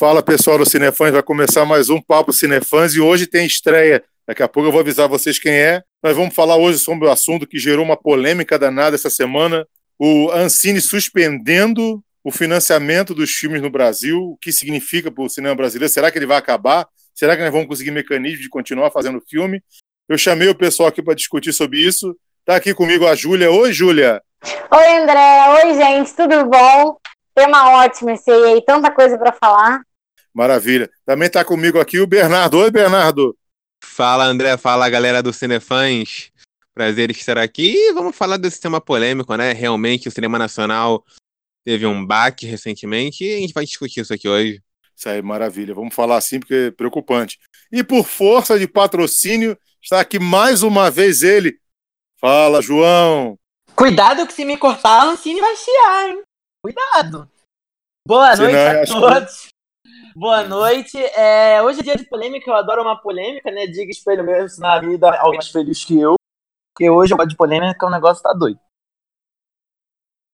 [0.00, 4.02] Fala pessoal do Cinefãs, vai começar mais um Papo Cinefãs e hoje tem estreia.
[4.26, 5.82] Daqui a pouco eu vou avisar vocês quem é.
[6.02, 9.66] Nós vamos falar hoje sobre o assunto que gerou uma polêmica danada essa semana:
[9.98, 14.18] o Ancine suspendendo o financiamento dos filmes no Brasil.
[14.18, 15.92] O que significa para o cinema brasileiro?
[15.92, 16.88] Será que ele vai acabar?
[17.14, 19.62] Será que nós vamos conseguir mecanismos de continuar fazendo filme?
[20.08, 22.16] Eu chamei o pessoal aqui para discutir sobre isso.
[22.38, 23.50] Está aqui comigo a Júlia.
[23.50, 24.22] Oi, Júlia.
[24.72, 25.62] Oi, André.
[25.62, 26.14] Oi, gente.
[26.14, 26.96] Tudo bom?
[27.34, 29.82] Tema ótimo esse aí, tanta coisa para falar.
[30.32, 30.90] Maravilha.
[31.04, 32.58] Também está comigo aqui o Bernardo.
[32.58, 33.36] Oi, Bernardo.
[33.82, 34.56] Fala, André.
[34.56, 36.30] Fala, galera do Cinefãs.
[36.72, 37.74] Prazer estar aqui.
[37.74, 39.52] E vamos falar desse tema polêmico, né?
[39.52, 41.04] Realmente, o cinema nacional
[41.64, 44.62] teve um baque recentemente e a gente vai discutir isso aqui hoje.
[44.96, 45.74] Isso aí, maravilha.
[45.74, 47.38] Vamos falar assim porque é preocupante.
[47.72, 51.58] E por força de patrocínio, está aqui mais uma vez ele.
[52.20, 53.38] Fala, João.
[53.74, 56.22] Cuidado que se me cortar, a Ancine vai chiar, hein?
[56.62, 57.30] Cuidado.
[58.06, 59.48] Boa noite a todos.
[60.14, 60.98] Boa noite.
[61.16, 63.66] É, hoje é dia de polêmica, eu adoro uma polêmica, né?
[63.66, 66.16] Diga espelho mesmo na vida alguém mais feliz que eu.
[66.74, 68.58] Porque hoje eu gosto de polêmica, o negócio tá doido.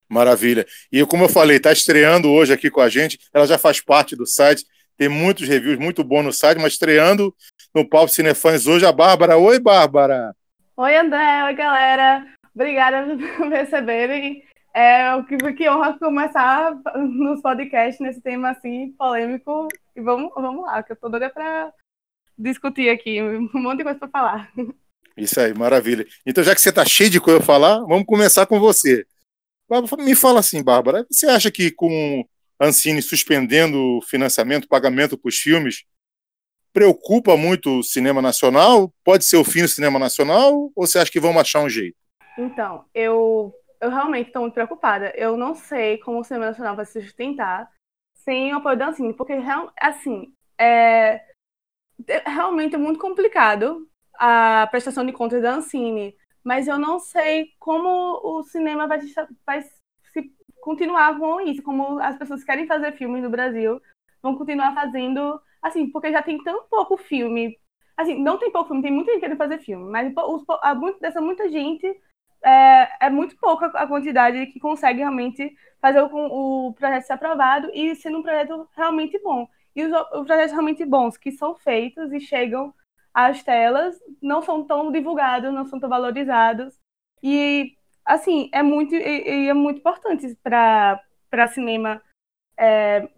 [0.09, 0.65] Maravilha.
[0.91, 3.19] E como eu falei, está estreando hoje aqui com a gente.
[3.33, 4.65] Ela já faz parte do site,
[4.97, 7.35] tem muitos reviews muito bons no site, mas estreando
[7.73, 9.37] no Palco Cinefãs hoje a Bárbara.
[9.37, 10.33] Oi, Bárbara.
[10.75, 11.43] Oi, André.
[11.43, 12.25] Oi, galera.
[12.55, 13.05] Obrigada
[13.37, 14.43] por me receberem.
[14.77, 19.67] É, que, que honra começar nos podcasts nesse tema assim polêmico.
[19.95, 21.73] E vamos, vamos lá, que eu tô doida para
[22.37, 24.53] discutir aqui, um monte de coisa para falar.
[25.17, 26.05] Isso aí, maravilha.
[26.23, 29.03] Então, já que você está cheio de coisa para falar, vamos começar com você.
[29.97, 32.23] Me fala assim, Bárbara, você acha que com
[32.61, 35.85] Ancine suspendendo o financiamento, pagamento para os filmes,
[36.71, 38.93] preocupa muito o cinema nacional?
[39.03, 40.71] Pode ser o fim do cinema nacional?
[40.75, 41.97] Ou você acha que vão achar um jeito?
[42.37, 45.13] Então, eu, eu realmente estou muito preocupada.
[45.15, 47.71] Eu não sei como o cinema nacional vai se sustentar
[48.13, 49.33] sem o apoio da Ancine, porque,
[49.79, 51.23] assim, é,
[52.07, 57.53] é realmente é muito complicado a prestação de contas da Ancine, mas eu não sei
[57.59, 57.87] como
[58.23, 58.99] o cinema vai,
[59.45, 60.31] vai se
[60.61, 63.81] continuar com isso, como as pessoas querem fazer filmes no Brasil,
[64.21, 67.57] vão continuar fazendo, assim, porque já tem tão pouco filme.
[67.95, 71.21] Assim, não tem pouco filme, tem muita gente querendo fazer filme, mas os, a, dessa
[71.21, 71.87] muita gente
[72.47, 77.69] é, é muito pouca a quantidade que consegue realmente fazer o, o projeto ser aprovado
[77.73, 79.47] e sendo um projeto realmente bom.
[79.75, 82.73] E os, os projetos realmente bons que são feitos e chegam
[83.13, 86.79] às telas não são tão divulgados, não são tão valorizados.
[87.21, 87.73] E,
[88.05, 92.01] assim, é muito, e, é muito importante para cinema,
[92.57, 93.09] é,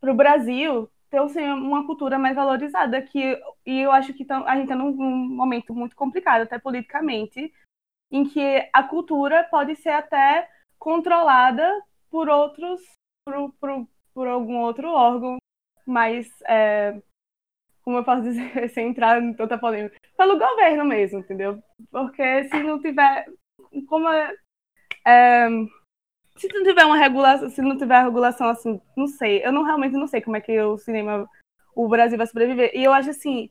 [0.00, 3.02] para o Brasil, ter assim, uma cultura mais valorizada.
[3.02, 7.52] Que, e eu acho que a gente está num, num momento muito complicado, até politicamente,
[8.10, 10.48] em que a cultura pode ser até
[10.78, 12.80] controlada por outros,
[13.24, 15.36] por, por, por algum outro órgão
[15.86, 17.00] mais, é,
[17.82, 21.62] como eu posso dizer, sem entrar em tanta polêmica, pelo governo mesmo, entendeu?
[21.90, 23.26] Porque se não tiver,
[23.88, 24.34] como é,
[25.06, 25.48] é,
[26.36, 29.92] se não tiver uma regulação, se não tiver regulação assim, não sei, eu não realmente
[29.92, 31.28] não sei como é que o cinema,
[31.74, 32.72] o Brasil vai sobreviver.
[32.74, 33.50] E eu acho assim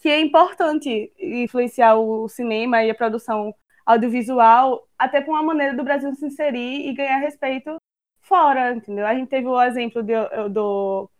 [0.00, 3.52] que é importante influenciar o cinema e a produção
[3.88, 7.76] audiovisual, até por uma maneira do Brasil se inserir e ganhar respeito
[8.20, 9.06] fora, entendeu?
[9.06, 10.12] A gente teve o exemplo de,
[10.50, 11.10] do,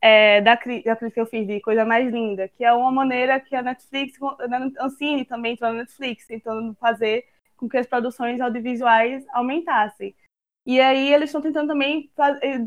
[0.00, 3.38] é, da, da crítica que eu fiz de Coisa Mais Linda, que é uma maneira
[3.38, 7.26] que a Netflix, a Ancine também entrou na Netflix, tentando fazer
[7.58, 10.16] com que as produções audiovisuais aumentassem.
[10.64, 12.10] E aí eles estão tentando também,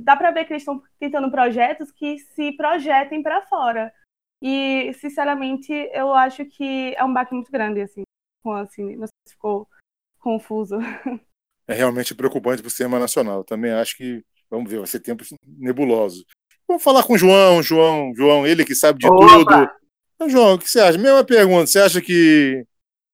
[0.04, 3.92] dá para ver que eles estão tentando projetos que se projetem para fora.
[4.40, 8.04] E, sinceramente, eu acho que é um baque muito grande, assim
[8.54, 9.68] assim, não sei se ficou
[10.20, 10.78] confuso.
[11.70, 13.44] É realmente preocupante para o cinema nacional.
[13.44, 16.24] Também acho que, vamos ver, vai ser tempos nebulosos.
[16.66, 19.28] Vamos falar com o João, João, João, ele que sabe de Opa!
[19.28, 19.70] tudo.
[20.16, 20.98] Então, João, o que você acha?
[20.98, 22.66] Mesma pergunta, você acha que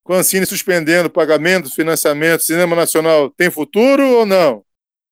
[0.03, 4.63] com a Ancine suspendendo pagamento, financiamento, cinema nacional tem futuro ou não?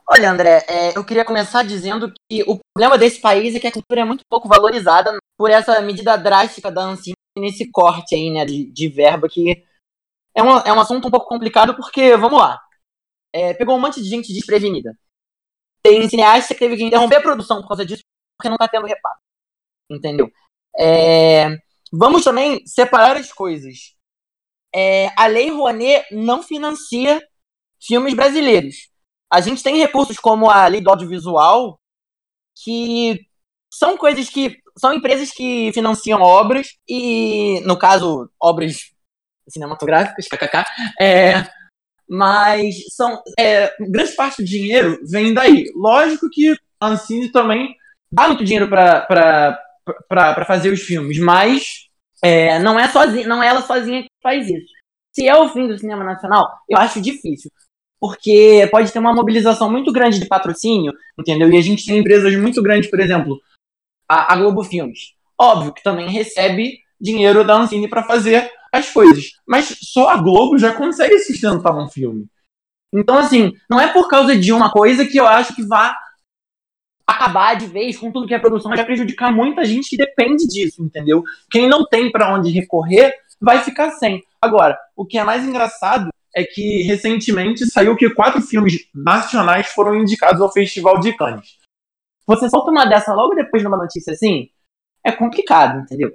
[0.08, 3.72] Olha, André, é, eu queria começar dizendo que o problema desse país é que a
[3.72, 8.46] cultura é muito pouco valorizada por essa medida drástica da Ancine nesse corte aí, né,
[8.46, 9.64] de, de verba que
[10.36, 12.60] é, uma, é um assunto um pouco complicado porque, vamos lá,
[13.34, 14.98] é, pegou um monte de gente desprevenida.
[15.84, 18.04] Tem cineasta que teve que interromper a produção por causa disso,
[18.38, 19.20] porque não tá tendo repasse.
[19.90, 20.32] Entendeu?
[20.78, 21.50] É,
[21.92, 23.96] vamos também separar as coisas.
[24.74, 27.22] É, a Lei Rouanet não financia
[27.82, 28.90] filmes brasileiros.
[29.32, 31.80] A gente tem recursos como a Lei do Audiovisual,
[32.64, 33.20] que
[33.72, 34.60] são coisas que.
[34.78, 38.94] São empresas que financiam obras, e, no caso, obras
[39.52, 40.64] cinematográficas, kkk,
[41.00, 41.46] é,
[42.09, 45.66] mas são é, grande parte do dinheiro vem daí.
[45.76, 47.76] Lógico que a Ancine também
[48.12, 51.90] dá muito dinheiro para fazer os filmes, mas
[52.24, 54.74] é, não, é sozinha, não é ela sozinha que faz isso.
[55.14, 57.52] Se é o fim do cinema nacional, eu acho difícil.
[58.00, 61.52] Porque pode ter uma mobilização muito grande de patrocínio, entendeu?
[61.52, 63.40] E a gente tem empresas muito grandes, por exemplo,
[64.09, 65.14] a, a Globo Filmes.
[65.40, 69.32] Óbvio que também recebe dinheiro da Ancine para fazer as coisas.
[69.46, 72.28] Mas só a Globo já consegue sustentar um filme.
[72.94, 75.96] Então, assim, não é por causa de uma coisa que eu acho que vá
[77.08, 80.84] acabar de vez com tudo que é produção, vai prejudicar muita gente que depende disso,
[80.84, 81.23] entendeu?
[81.50, 84.23] Quem não tem para onde recorrer vai ficar sem.
[84.41, 89.96] Agora, o que é mais engraçado é que recentemente saiu que quatro filmes nacionais foram
[89.96, 91.58] indicados ao Festival de Cannes.
[92.26, 94.50] Você solta uma dessa logo depois de uma notícia assim,
[95.03, 96.12] é complicado, entendeu?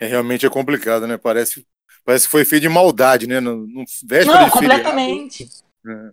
[0.00, 1.16] É realmente é complicado, né?
[1.16, 1.64] Parece,
[2.04, 3.40] parece que foi feito de maldade, né?
[3.40, 3.84] No, no
[4.26, 5.48] Não, completamente.
[5.86, 6.10] É,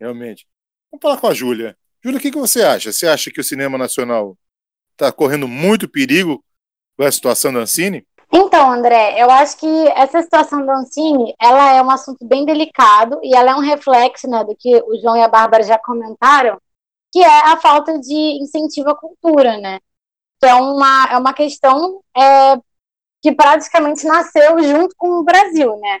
[0.00, 0.46] realmente.
[0.90, 1.76] Vamos falar com a Júlia.
[2.02, 2.92] Júlia, o que, que você acha?
[2.92, 4.36] Você acha que o cinema nacional
[4.92, 6.44] está correndo muito perigo
[6.96, 8.06] com a situação da Ancine?
[8.34, 13.20] Então, André, eu acho que essa situação da Ancine, ela é um assunto bem delicado
[13.22, 16.58] e ela é um reflexo né, do que o João e a Bárbara já comentaram,
[17.12, 19.78] que é a falta de incentivo à cultura, né?
[20.40, 22.56] Que é uma, é uma questão é,
[23.22, 26.00] que praticamente nasceu junto com o Brasil, né?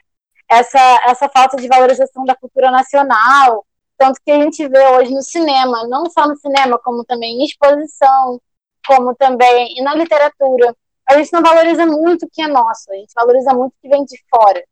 [0.50, 3.64] Essa, essa falta de valorização da cultura nacional,
[3.96, 7.44] tanto que a gente vê hoje no cinema, não só no cinema, como também em
[7.44, 8.40] exposição,
[8.86, 10.76] como também e na literatura.
[11.08, 13.88] A gente não valoriza muito o que é nosso, a gente valoriza muito o que
[13.88, 14.62] vem de fora.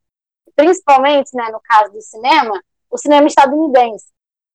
[0.56, 2.60] Principalmente, né, no caso do cinema,
[2.90, 4.06] o cinema estadunidense,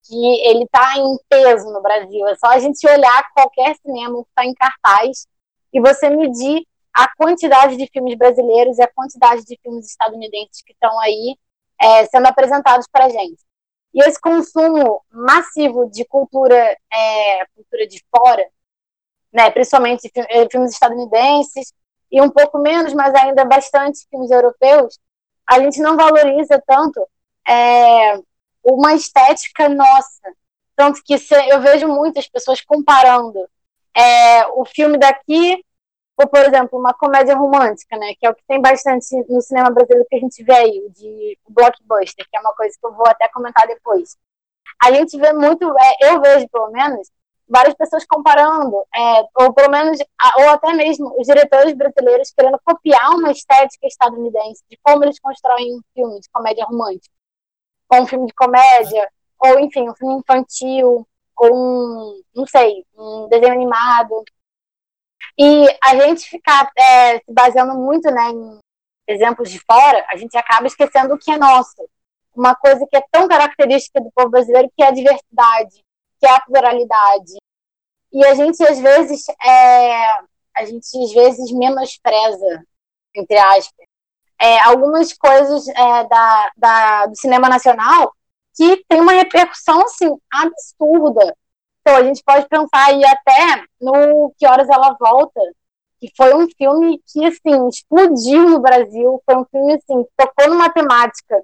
[0.03, 2.27] que ele está em peso no Brasil.
[2.27, 5.27] É só a gente olhar qualquer cinema que está em cartaz
[5.73, 6.65] e você medir
[6.95, 11.37] a quantidade de filmes brasileiros e a quantidade de filmes estadunidenses que estão aí
[11.79, 13.43] é, sendo apresentados para a gente.
[13.93, 18.47] E esse consumo massivo de cultura, é, cultura de fora,
[19.31, 21.73] né, principalmente é, filmes estadunidenses,
[22.09, 24.97] e um pouco menos, mas ainda bastante filmes europeus,
[25.45, 27.05] a gente não valoriza tanto
[27.45, 28.17] é,
[28.63, 30.33] uma estética nossa.
[30.77, 31.15] Tanto que
[31.49, 33.49] eu vejo muitas pessoas comparando
[33.93, 35.61] é, o filme daqui
[36.17, 38.13] ou, por exemplo, uma comédia romântica, né?
[38.19, 41.37] Que é o que tem bastante no cinema brasileiro que a gente vê aí, de
[41.49, 44.17] blockbuster, que é uma coisa que eu vou até comentar depois.
[44.81, 47.09] A gente vê muito, é, eu vejo pelo menos,
[47.47, 49.99] várias pessoas comparando, é, ou pelo menos,
[50.37, 55.77] ou até mesmo os diretores brasileiros querendo copiar uma estética estadunidense de como eles constroem
[55.77, 57.13] um filme de comédia romântica,
[57.91, 59.09] ou um filme de comédia,
[59.39, 61.07] ou enfim, um filme infantil,
[61.37, 64.23] ou um, não sei, um desenho animado.
[65.37, 68.59] E a gente ficar é, se baseando muito né, em
[69.07, 71.87] exemplos de fora, a gente acaba esquecendo o que é nosso.
[72.33, 75.83] Uma coisa que é tão característica do povo brasileiro, que é a diversidade,
[76.19, 77.35] que é a pluralidade.
[78.11, 80.07] E a gente, às vezes, é,
[80.55, 82.65] a gente, às vezes, menospreza,
[83.13, 83.85] entre aspas,
[84.39, 88.13] é, algumas coisas é, da, da, do cinema nacional
[88.55, 91.35] que tem uma repercussão, assim, absurda
[91.85, 95.39] então, a gente pode pensar aí até no Que Horas Ela Volta,
[95.99, 99.21] que foi um filme que, assim, explodiu no Brasil.
[99.23, 101.43] Foi um filme, assim, que tocou numa temática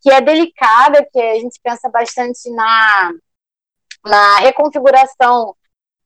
[0.00, 3.12] que é delicada, que a gente pensa bastante na,
[4.04, 5.54] na reconfiguração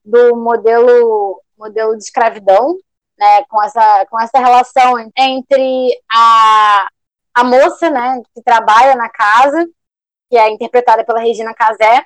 [0.03, 2.77] do modelo, modelo de escravidão,
[3.17, 6.87] né, com essa, com essa relação entre a,
[7.33, 9.65] a moça, né, que trabalha na casa,
[10.29, 12.05] que é interpretada pela Regina Casé,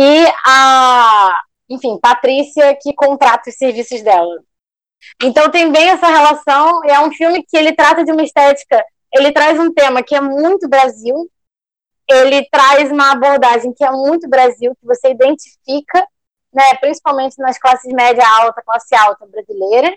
[0.00, 4.40] e a, enfim, Patrícia que contrata os serviços dela.
[5.20, 9.32] Então tem bem essa relação, é um filme que ele trata de uma estética, ele
[9.32, 11.28] traz um tema que é muito Brasil,
[12.08, 16.06] ele traz uma abordagem que é muito Brasil, que você identifica,
[16.52, 19.92] né, principalmente nas classes média alta, classe alta brasileira.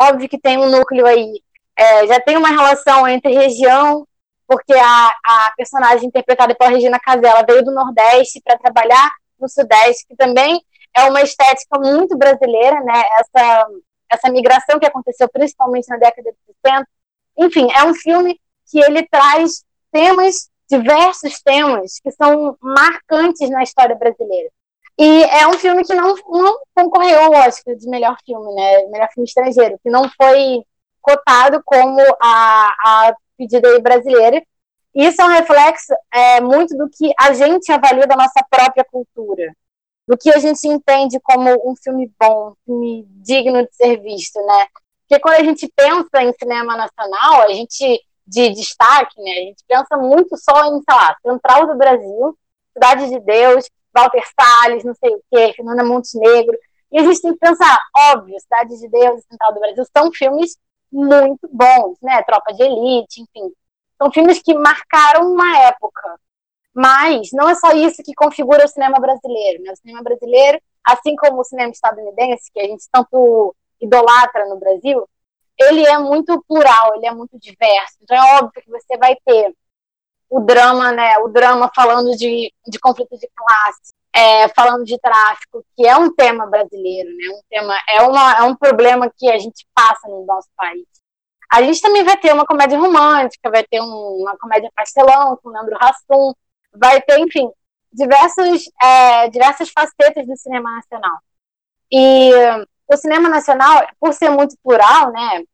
[0.00, 1.42] Óbvio que tem um núcleo aí,
[1.76, 4.06] é, já tem uma relação entre região,
[4.46, 9.10] porque a, a personagem interpretada pela Regina Casella veio do Nordeste para trabalhar
[9.40, 10.60] no Sudeste, que também
[10.96, 13.02] é uma estética muito brasileira, né?
[13.20, 13.66] Essa,
[14.10, 16.88] essa migração que aconteceu principalmente na década de 60.
[17.36, 23.94] Enfim, é um filme que ele traz temas, diversos temas, que são marcantes na história
[23.94, 24.50] brasileira.
[24.98, 28.86] E é um filme que não, não concorreu ao Oscar de melhor filme, né?
[28.86, 30.62] Melhor filme estrangeiro, que não foi
[31.02, 34.42] cotado como a, a pedida brasileira,
[34.94, 39.52] isso é um reflexo é, muito do que a gente avalia da nossa própria cultura,
[40.06, 44.38] do que a gente entende como um filme bom, um filme digno de ser visto,
[44.44, 44.66] né?
[45.06, 49.30] Porque quando a gente pensa em cinema nacional, a gente de destaque, né?
[49.30, 52.38] A gente pensa muito só em, sei lá, Central do Brasil,
[52.72, 56.56] Cidade de Deus, Walter Salles, não sei o quê, Fernanda Montenegro.
[56.90, 57.78] E a gente tem que pensar,
[58.12, 60.56] óbvio, Cidade de Deus e Central do Brasil são filmes
[60.90, 62.22] muito bons, né?
[62.22, 63.52] Tropa de Elite, enfim.
[64.00, 66.18] São filmes que marcaram uma época.
[66.74, 69.62] Mas não é só isso que configura o cinema brasileiro.
[69.62, 69.72] Né?
[69.72, 75.08] O cinema brasileiro, assim como o cinema estadunidense, que a gente tanto idolatra no Brasil,
[75.58, 77.96] ele é muito plural, ele é muito diverso.
[78.02, 79.54] Então é óbvio que você vai ter
[80.28, 81.16] o drama, né?
[81.18, 86.12] O drama falando de, de conflito de classe, é, falando de tráfico, que é um
[86.12, 87.28] tema brasileiro, né?
[87.30, 90.86] Um tema, é, uma, é um problema que a gente passa no nosso país.
[91.54, 95.50] A gente também vai ter uma comédia romântica, vai ter um, uma comédia pastelão com
[95.50, 96.34] o Leandro Hassum,
[96.74, 97.48] vai ter, enfim,
[97.92, 101.16] diversos, é, diversas facetas do cinema nacional.
[101.92, 102.32] E
[102.88, 105.44] o cinema nacional, por ser muito plural, né,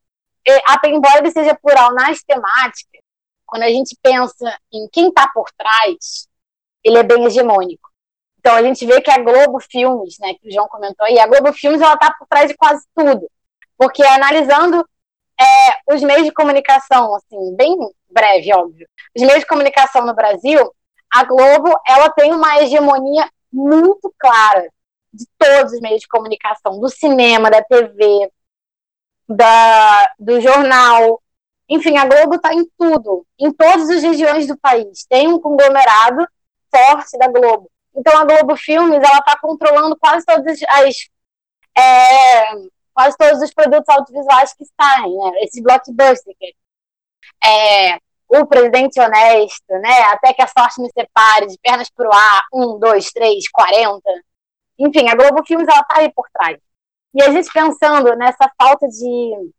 [0.86, 3.02] embora ele seja plural nas temáticas,
[3.44, 6.26] quando a gente pensa em quem está por trás,
[6.82, 7.90] ele é bem hegemônico.
[8.38, 11.26] Então a gente vê que a Globo Filmes, né, que o João comentou aí, a
[11.26, 13.30] Globo Filmes ela está por trás de quase tudo,
[13.76, 14.82] porque analisando
[15.40, 17.76] é, os meios de comunicação, assim, bem
[18.10, 20.70] breve, óbvio, os meios de comunicação no Brasil,
[21.12, 24.68] a Globo ela tem uma hegemonia muito clara
[25.12, 28.30] de todos os meios de comunicação, do cinema, da TV,
[29.28, 31.20] da, do jornal.
[31.68, 35.04] Enfim, a Globo está em tudo, em todas as regiões do país.
[35.08, 36.26] Tem um conglomerado
[36.70, 37.68] forte da Globo.
[37.94, 41.08] Então, a Globo Filmes ela está controlando quase todas as
[41.76, 42.52] é,
[42.94, 45.42] quase todos os produtos audiovisuais que saem, né?
[45.42, 46.36] Esses blockbusters.
[47.44, 50.02] É, o presidente honesto, né?
[50.12, 54.10] Até que a sorte me separe, de pernas pro ar, um, dois, três, quarenta.
[54.78, 56.58] Enfim, a Globo Filmes ela tá aí por trás.
[57.14, 59.52] E a gente pensando nessa falta de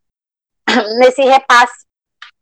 [0.99, 1.85] nesse repasse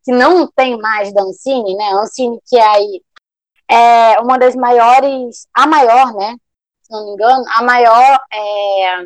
[0.03, 1.86] que não tem mais da Ancine, né?
[1.86, 3.01] A Ancine que é aí
[3.67, 6.36] é uma das maiores, a maior, né?
[6.84, 9.01] Se não me engano, a maior é,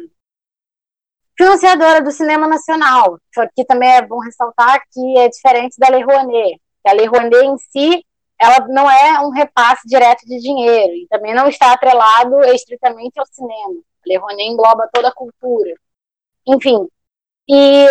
[1.38, 3.18] financiadora do cinema nacional.
[3.56, 6.60] Que também é bom ressaltar que é diferente da Lei Rouanet
[6.90, 8.06] a Lei Rouanet em si,
[8.40, 13.26] ela não é um repasse direto de dinheiro e também não está atrelado estritamente ao
[13.28, 13.80] cinema.
[13.80, 15.74] A Lei Rouanet engloba toda a cultura.
[16.46, 16.88] Enfim,
[17.48, 17.88] e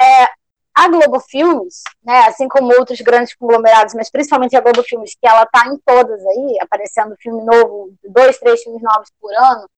[0.00, 0.28] é,
[0.74, 5.26] a Globo Filmes, né, assim como outros grandes conglomerados, mas principalmente a Globo Filmes, que
[5.26, 9.68] ela está em todas aí, aparecendo filme novo, dois, três filmes novos por ano,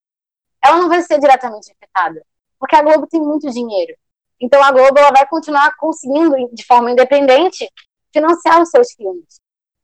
[0.63, 2.23] ela não vai ser diretamente afetada,
[2.59, 3.95] porque a Globo tem muito dinheiro.
[4.41, 7.69] Então a Globo ela vai continuar conseguindo, de forma independente,
[8.13, 9.41] financiar os seus filmes.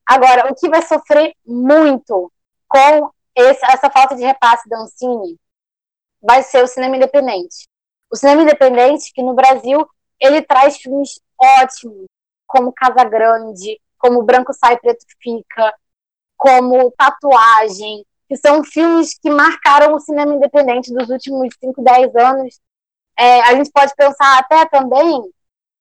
[0.07, 2.31] Agora, o que vai sofrer muito
[2.69, 5.39] com esse, essa falta de repasse da Ancine
[6.23, 7.67] vai ser o cinema independente.
[8.11, 9.87] O cinema independente, que no Brasil,
[10.21, 12.07] ele traz filmes ótimos,
[12.47, 15.75] como Casa Grande, como Branco Sai, Preto Fica,
[16.37, 22.61] como Tatuagem, que são filmes que marcaram o cinema independente dos últimos 5, 10 anos.
[23.19, 25.23] É, a gente pode pensar até também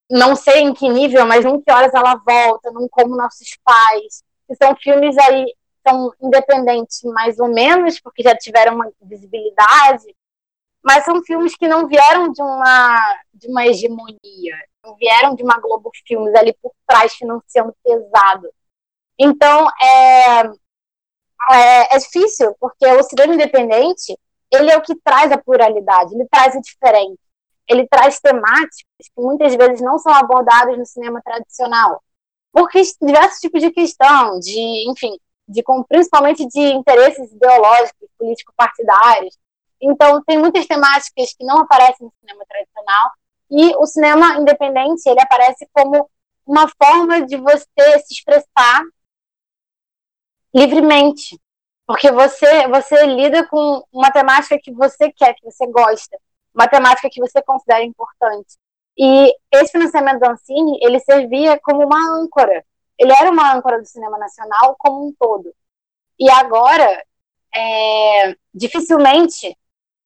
[0.09, 4.23] não sei em que nível, mas em que horas ela volta, não como nossos pais.
[4.47, 5.45] Que são filmes aí,
[5.87, 10.15] são independentes mais ou menos, porque já tiveram uma visibilidade,
[10.83, 15.59] mas são filmes que não vieram de uma, de uma hegemonia, não vieram de uma
[15.59, 18.49] Globo Filmes ali por trás financiando pesado.
[19.17, 20.41] Então, é,
[21.51, 24.17] é, é difícil, porque o cinema independente,
[24.51, 27.22] ele é o que traz a pluralidade, ele traz o diferente
[27.67, 32.03] ele traz temáticas que muitas vezes não são abordadas no cinema tradicional,
[32.51, 35.17] porque diversos tipos de questão, de, enfim,
[35.47, 39.37] de, principalmente de interesses ideológicos, político-partidários.
[39.81, 43.11] Então, tem muitas temáticas que não aparecem no cinema tradicional,
[43.51, 46.09] e o cinema independente, ele aparece como
[46.45, 48.81] uma forma de você se expressar
[50.53, 51.39] livremente,
[51.85, 56.17] porque você você lida com uma temática que você quer, que você gosta
[56.53, 58.57] uma temática que você considera importante.
[58.97, 62.63] E esse financiamento do Ancine, ele servia como uma âncora.
[62.97, 65.53] Ele era uma âncora do cinema nacional como um todo.
[66.19, 67.03] E agora,
[67.53, 69.57] é, dificilmente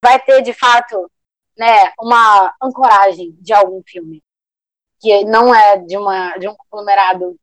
[0.03, 1.11] vai ter, de fato,
[1.57, 4.23] né, uma ancoragem de algum filme.
[4.99, 7.37] Que não é de, uma, de um conglomerado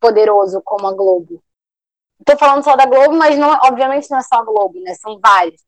[0.00, 1.42] poderoso como a Globo.
[2.18, 4.94] Estou falando só da Globo, mas não, obviamente não é só a Globo, né?
[4.94, 5.62] São vários.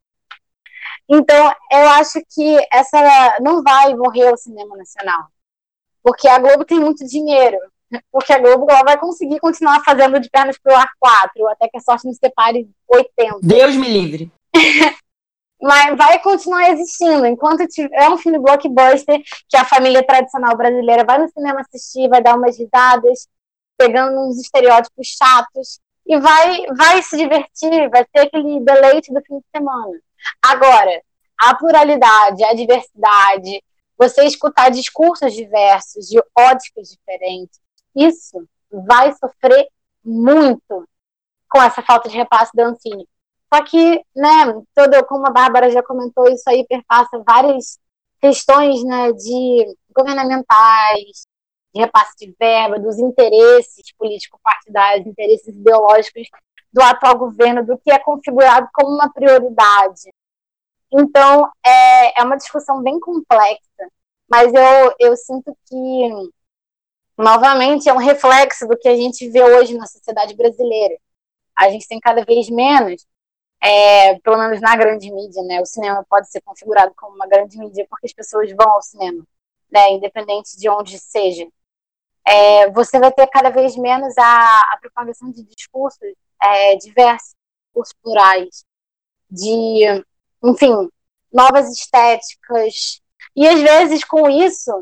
[1.08, 5.28] Então, eu acho que essa não vai morrer o cinema nacional.
[6.02, 7.56] Porque a Globo tem muito dinheiro.
[8.12, 11.78] Porque a Globo ela vai conseguir continuar fazendo de pernas pro ar 4, até que
[11.78, 13.38] a sorte nos separe 80.
[13.42, 14.32] Deus me livre.
[15.60, 17.26] Mas vai continuar existindo.
[17.26, 22.22] Enquanto tiver um filme blockbuster que a família tradicional brasileira vai no cinema assistir, vai
[22.22, 23.26] dar umas risadas,
[23.76, 29.38] pegando uns estereótipos chatos, e vai, vai se divertir, vai ter aquele deleite do fim
[29.38, 30.00] de semana.
[30.42, 31.02] Agora,
[31.38, 33.62] a pluralidade, a diversidade,
[33.96, 37.60] você escutar discursos diversos, de óticas diferentes,
[37.94, 39.68] isso vai sofrer
[40.02, 40.88] muito
[41.50, 43.06] com essa falta de repasse da Ancine.
[43.52, 47.78] Só que, né, todo, como a Bárbara já comentou, isso aí perpassa várias
[48.20, 51.26] questões né, de governamentais,
[51.74, 56.28] de repasse de verba, dos interesses político-partidários, interesses ideológicos
[56.72, 60.12] do atual governo, do que é configurado como uma prioridade.
[60.92, 63.88] Então, é, é uma discussão bem complexa,
[64.28, 66.30] mas eu, eu sinto que,
[67.16, 70.96] novamente, é um reflexo do que a gente vê hoje na sociedade brasileira.
[71.56, 73.06] A gente tem cada vez menos,
[73.62, 75.60] é, pelo menos na grande mídia, né?
[75.60, 79.24] O cinema pode ser configurado como uma grande mídia porque as pessoas vão ao cinema,
[79.70, 79.92] né?
[79.92, 81.46] Independente de onde seja.
[82.28, 85.98] É, você vai ter cada vez menos a, a propagação de discursos
[86.42, 87.34] é, diversos,
[87.66, 88.64] discursos plurais,
[89.30, 90.04] de,
[90.44, 90.90] enfim,
[91.32, 93.00] novas estéticas.
[93.34, 94.72] E às vezes com isso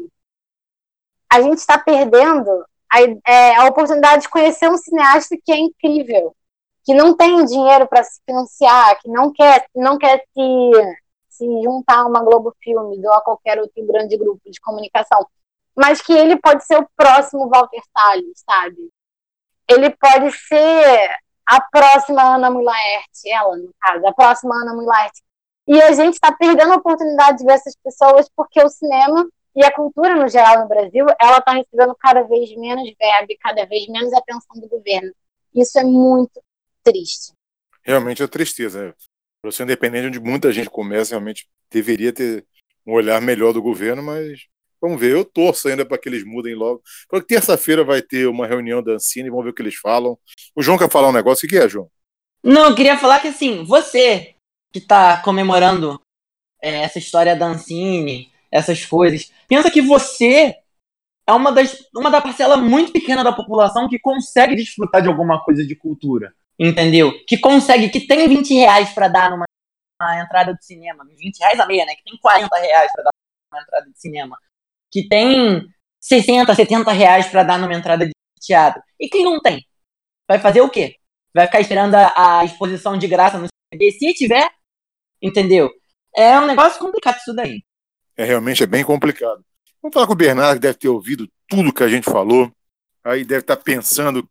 [1.31, 3.01] a gente está perdendo a,
[3.31, 6.35] é, a oportunidade de conhecer um cineasta que é incrível,
[6.85, 10.97] que não tem dinheiro para se financiar, que não quer, não quer se,
[11.29, 15.27] se juntar a uma Globo Filmes ou a qualquer outro grande grupo de comunicação,
[15.77, 18.91] mas que ele pode ser o próximo Walter Salles, sabe?
[19.69, 21.11] Ele pode ser
[21.47, 25.13] a próxima Ana Mulaert, ela, no caso, a próxima Ana Mulaert.
[25.69, 29.65] E a gente está perdendo a oportunidade de ver essas pessoas porque o cinema e
[29.65, 33.89] a cultura no geral no Brasil, ela está recebendo cada vez menos verba cada vez
[33.89, 35.13] menos atenção do governo.
[35.55, 36.41] Isso é muito
[36.83, 37.33] triste.
[37.83, 38.95] Realmente é tristeza.
[39.41, 42.47] Para ser independente onde muita gente começa, realmente deveria ter
[42.87, 44.47] um olhar melhor do governo, mas
[44.81, 45.13] vamos ver.
[45.13, 46.83] Eu torço ainda para que eles mudem logo.
[47.09, 50.19] Porque terça-feira vai ter uma reunião da Ancine, vamos ver o que eles falam.
[50.55, 51.91] O João quer falar um negócio, o que é, João?
[52.43, 54.35] Não, eu queria falar que assim, você
[54.73, 56.01] que está comemorando
[56.63, 60.55] é, essa história da Ancine, essas coisas, pensa que você
[61.27, 65.43] é uma, das, uma da parcela muito pequena da população que consegue desfrutar de alguma
[65.43, 67.13] coisa de cultura entendeu?
[67.27, 69.45] Que consegue, que tem 20 reais para dar numa
[70.23, 71.95] entrada de cinema, 20 reais a meia, né?
[71.95, 73.11] Que tem 40 reais para dar
[73.53, 74.39] numa entrada de cinema,
[74.97, 75.63] que tem
[76.01, 78.83] 60, 70 reais para dar numa entrada de teatro.
[78.99, 79.63] E quem não tem?
[80.27, 80.97] Vai fazer o quê?
[81.35, 83.91] Vai ficar esperando a, a exposição de graça no CD?
[83.93, 84.51] Se tiver,
[85.21, 85.71] entendeu?
[86.17, 87.63] É um negócio complicado isso daí.
[88.17, 89.45] É realmente é bem complicado.
[89.83, 92.51] Vamos falar com o Bernardo, que deve ter ouvido tudo que a gente falou.
[93.05, 94.27] Aí deve estar pensando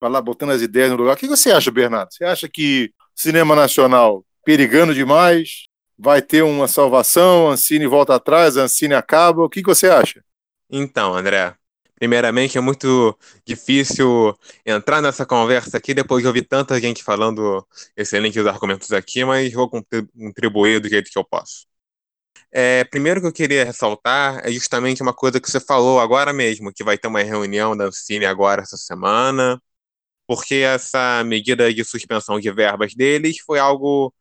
[0.00, 1.14] vai lá botando as ideias no lugar.
[1.14, 2.12] O que você acha, Bernardo?
[2.12, 5.66] Você acha que cinema nacional perigando demais?
[5.98, 7.50] Vai ter uma salvação?
[7.50, 9.42] Ancine volta atrás, Ancine acaba?
[9.42, 10.22] O que você acha?
[10.70, 11.54] Então, André,
[11.96, 14.32] primeiramente é muito difícil
[14.64, 19.68] entrar nessa conversa aqui depois de ouvir tanta gente falando excelentes argumentos aqui, mas vou
[19.68, 21.66] contribuir do jeito que eu posso.
[22.52, 26.72] É, primeiro que eu queria ressaltar é justamente uma coisa que você falou agora mesmo,
[26.72, 29.60] que vai ter uma reunião da Ancine agora essa semana,
[30.26, 34.14] porque essa medida de suspensão de verbas deles foi algo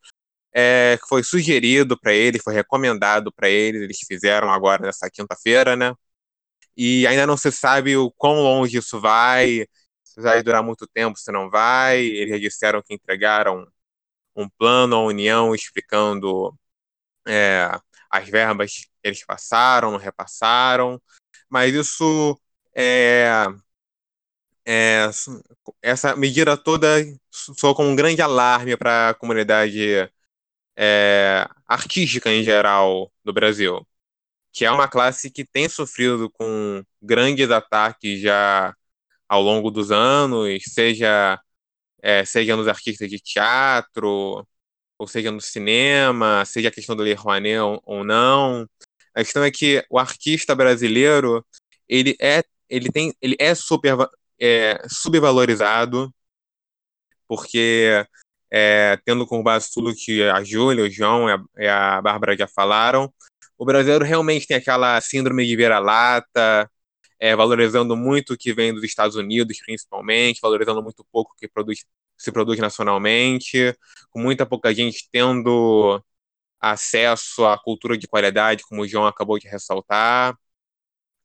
[0.54, 5.94] é, foi sugerido para eles, foi recomendado para eles, eles fizeram agora nessa quinta-feira, né?
[6.76, 9.68] E ainda não se sabe o quão longe isso vai,
[10.04, 12.00] se vai durar muito tempo, se não vai.
[12.02, 13.68] Eles disseram que entregaram
[14.36, 16.58] um plano à União explicando
[17.28, 17.70] é,
[18.10, 21.02] as verbas que eles passaram, não repassaram,
[21.50, 22.40] mas isso
[22.76, 23.48] é,
[24.66, 25.10] é,
[25.82, 26.88] essa medida toda
[27.32, 30.10] soa como um grande alarme para a comunidade
[30.78, 33.86] é, artística em geral do Brasil,
[34.54, 38.76] que é uma classe que tem sofrido com grandes ataques já
[39.28, 41.40] ao longo dos anos, seja
[42.02, 44.48] é, seja nos artistas de teatro,
[44.98, 48.68] ou seja no cinema, seja a questão do Lei Rouanet ou não.
[49.16, 51.46] A questão é que o artista brasileiro
[51.90, 53.96] ele é ele tem ele é super
[54.40, 56.14] é, subvalorizado,
[57.28, 58.06] porque
[58.52, 63.14] é, tendo como base tudo que a Júlia, o João e a, Bárbara já falaram,
[63.58, 66.70] o brasileiro realmente tem aquela síndrome de vira-lata,
[67.20, 71.48] é, valorizando muito o que vem dos Estados Unidos, principalmente, valorizando muito pouco o que
[71.48, 71.86] produz,
[72.18, 73.76] se produz nacionalmente,
[74.12, 76.02] com muita pouca gente tendo
[76.60, 80.38] acesso à cultura de qualidade, como o João acabou de ressaltar.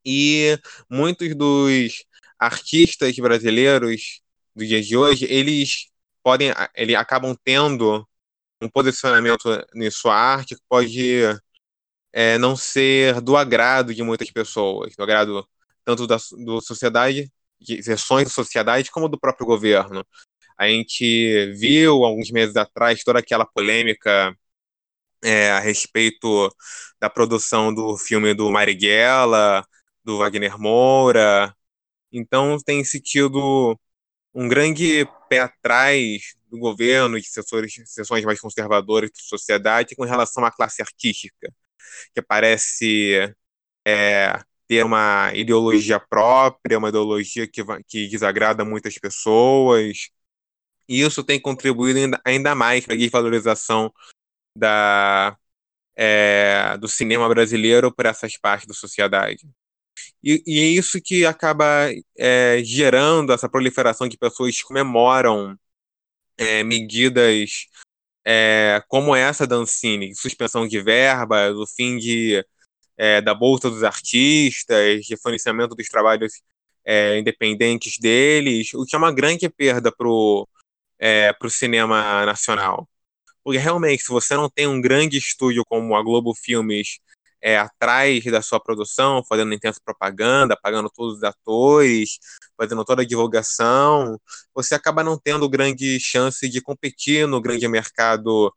[0.05, 0.59] E
[0.91, 2.05] muitos dos
[2.39, 4.21] artistas brasileiros
[4.55, 5.92] do dia de hoje, eles
[6.23, 8.07] podem, eles acabam tendo
[8.61, 11.23] um posicionamento em sua arte que pode
[12.13, 15.47] é, não ser do agrado de muitas pessoas, do agrado
[15.85, 20.07] tanto da do sociedade, de seções da sociedade, como do próprio governo.
[20.59, 24.37] A gente viu alguns meses atrás toda aquela polêmica
[25.25, 26.55] é, a respeito
[27.01, 29.65] da produção do filme do Marighella,
[30.05, 31.55] do Wagner Moura.
[32.13, 33.79] Então tem sentido
[34.35, 40.45] um grande pé atrás do governo, de seções, seções mais conservadoras da sociedade com relação
[40.45, 41.51] à classe artística,
[42.15, 43.35] que parece
[43.87, 50.11] é, ter uma ideologia própria, uma ideologia que, que desagrada muitas pessoas.
[50.87, 53.91] E isso tem contribuído ainda, ainda mais para a desvalorização
[54.55, 55.35] da,
[55.97, 59.49] é, do cinema brasileiro para essas partes da sociedade.
[60.23, 65.59] E, e é isso que acaba é, gerando essa proliferação de pessoas que comemoram
[66.37, 67.67] é, medidas
[68.25, 72.45] é, como essa da Ancine, suspensão de verbas, o fim de,
[72.97, 76.43] é, da Bolsa dos Artistas, de financiamento dos trabalhos
[76.85, 80.49] é, independentes deles, o que é uma grande perda para o
[80.99, 82.89] é, cinema nacional.
[83.45, 87.01] Porque realmente, se você não tem um grande estúdio como a Globo Filmes
[87.43, 92.19] é, atrás da sua produção, fazendo intensa propaganda, pagando todos os atores,
[92.57, 94.19] fazendo toda a divulgação,
[94.55, 98.53] você acaba não tendo grande chance de competir no grande mercado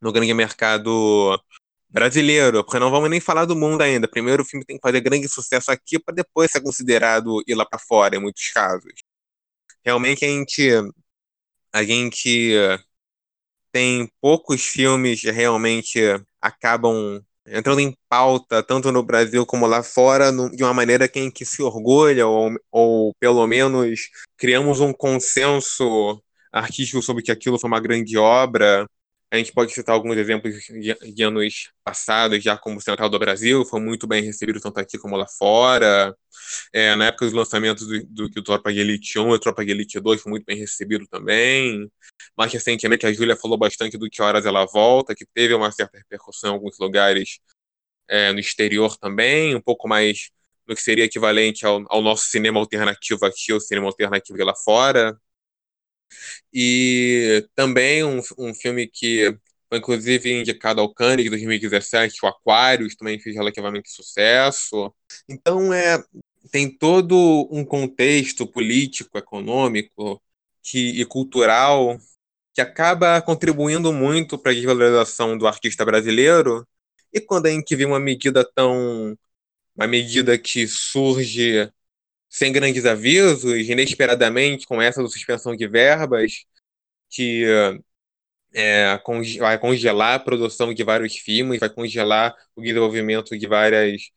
[0.00, 1.40] no grande mercado
[1.88, 4.08] brasileiro, porque não vamos nem falar do mundo ainda.
[4.08, 7.64] Primeiro o filme tem que fazer grande sucesso aqui para depois ser considerado ir lá
[7.64, 8.92] para fora, em muitos casos.
[9.84, 10.70] Realmente a gente
[11.72, 12.50] a gente
[13.72, 16.00] tem poucos filmes que realmente
[16.40, 21.30] acabam entrando em pauta, tanto no Brasil como lá fora, de uma maneira que, em
[21.30, 24.00] que se orgulha, ou, ou pelo menos
[24.36, 26.20] criamos um consenso
[26.52, 28.86] artístico sobre que aquilo foi uma grande obra.
[29.34, 30.54] A gente pode citar alguns exemplos
[31.12, 35.16] de, anos passados, já como Central do Brasil, foi muito bem recebido tanto aqui como
[35.16, 36.16] lá fora.
[36.72, 39.72] É, na época dos lançamentos do, do, do Tropa de Elite 1 e Tropa de
[39.72, 41.90] Elite 2 foi muito bem recebido também.
[42.38, 45.98] Mais recentemente, a Júlia falou bastante do Que Horas Ela Volta, que teve uma certa
[45.98, 47.40] repercussão em alguns lugares
[48.08, 50.30] é, no exterior também, um pouco mais
[50.64, 55.18] no que seria equivalente ao, ao nosso cinema alternativo aqui, o cinema alternativo lá fora.
[56.52, 59.36] E também um, um filme que
[59.68, 64.94] foi inclusive indicado ao Cannes de 2017, o Aquarius, também fez relativamente sucesso.
[65.28, 66.02] Então é
[66.50, 70.22] tem todo um contexto político, econômico
[70.62, 71.98] que, e cultural
[72.54, 76.66] que acaba contribuindo muito para a desvalorização do artista brasileiro.
[77.12, 79.16] E quando a gente vê uma medida tão.
[79.76, 81.70] uma medida que surge
[82.34, 86.44] sem grandes avisos, inesperadamente, com essa suspensão de verbas,
[87.08, 87.44] que
[88.52, 88.98] é,
[89.38, 94.10] vai congelar a produção de vários filmes, vai congelar o desenvolvimento de várias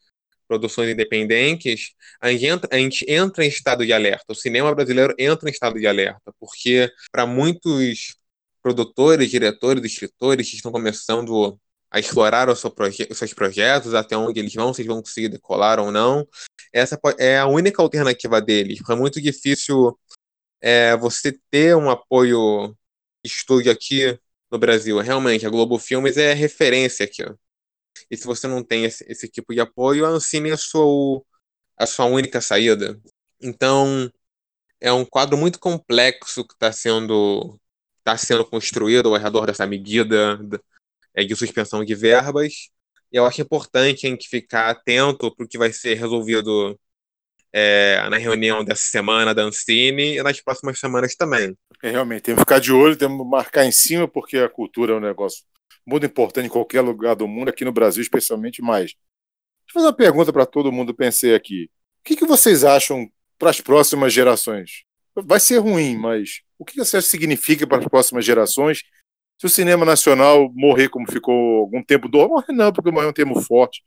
[0.47, 4.25] produções independentes, a gente, entra, a gente entra em estado de alerta.
[4.29, 8.15] O cinema brasileiro entra em estado de alerta, porque para muitos
[8.63, 14.73] produtores, diretores, escritores que estão começando a explorar os, seus projetos, até onde eles vão,
[14.73, 16.27] se eles vão conseguir decolar ou não,
[16.73, 18.79] essa é a única alternativa deles.
[18.89, 19.97] É muito difícil
[20.61, 22.75] é, você ter um apoio
[23.23, 24.19] estúdio aqui
[24.51, 24.99] no Brasil.
[24.99, 27.23] Realmente, a Globo Filmes é referência aqui.
[28.09, 31.21] E se você não tem esse, esse tipo de apoio, a Ancine é a sua,
[31.77, 32.99] a sua única saída.
[33.41, 34.11] Então,
[34.79, 37.59] é um quadro muito complexo que está sendo,
[38.03, 40.37] tá sendo construído ao redor dessa medida
[41.17, 42.69] é, de suspensão de verbas.
[43.11, 46.79] E eu acho importante a gente ficar atento para o que vai ser resolvido
[47.51, 51.57] é, na reunião dessa semana da Ancine e nas próximas semanas também.
[51.81, 54.93] É, realmente, temos que ficar de olho, temos que marcar em cima, porque a cultura
[54.93, 55.43] é um negócio
[55.85, 58.91] muito importante em qualquer lugar do mundo, aqui no Brasil especialmente mais.
[58.91, 61.69] Deixa eu fazer uma pergunta para todo mundo pensei aqui.
[61.99, 64.83] O que, que vocês acham para as próximas gerações?
[65.15, 68.83] Vai ser ruim, mas o que que significa para as próximas gerações
[69.37, 72.51] se o cinema nacional morrer como ficou algum tempo dormente?
[72.51, 73.83] Não, porque morrer é um termo forte.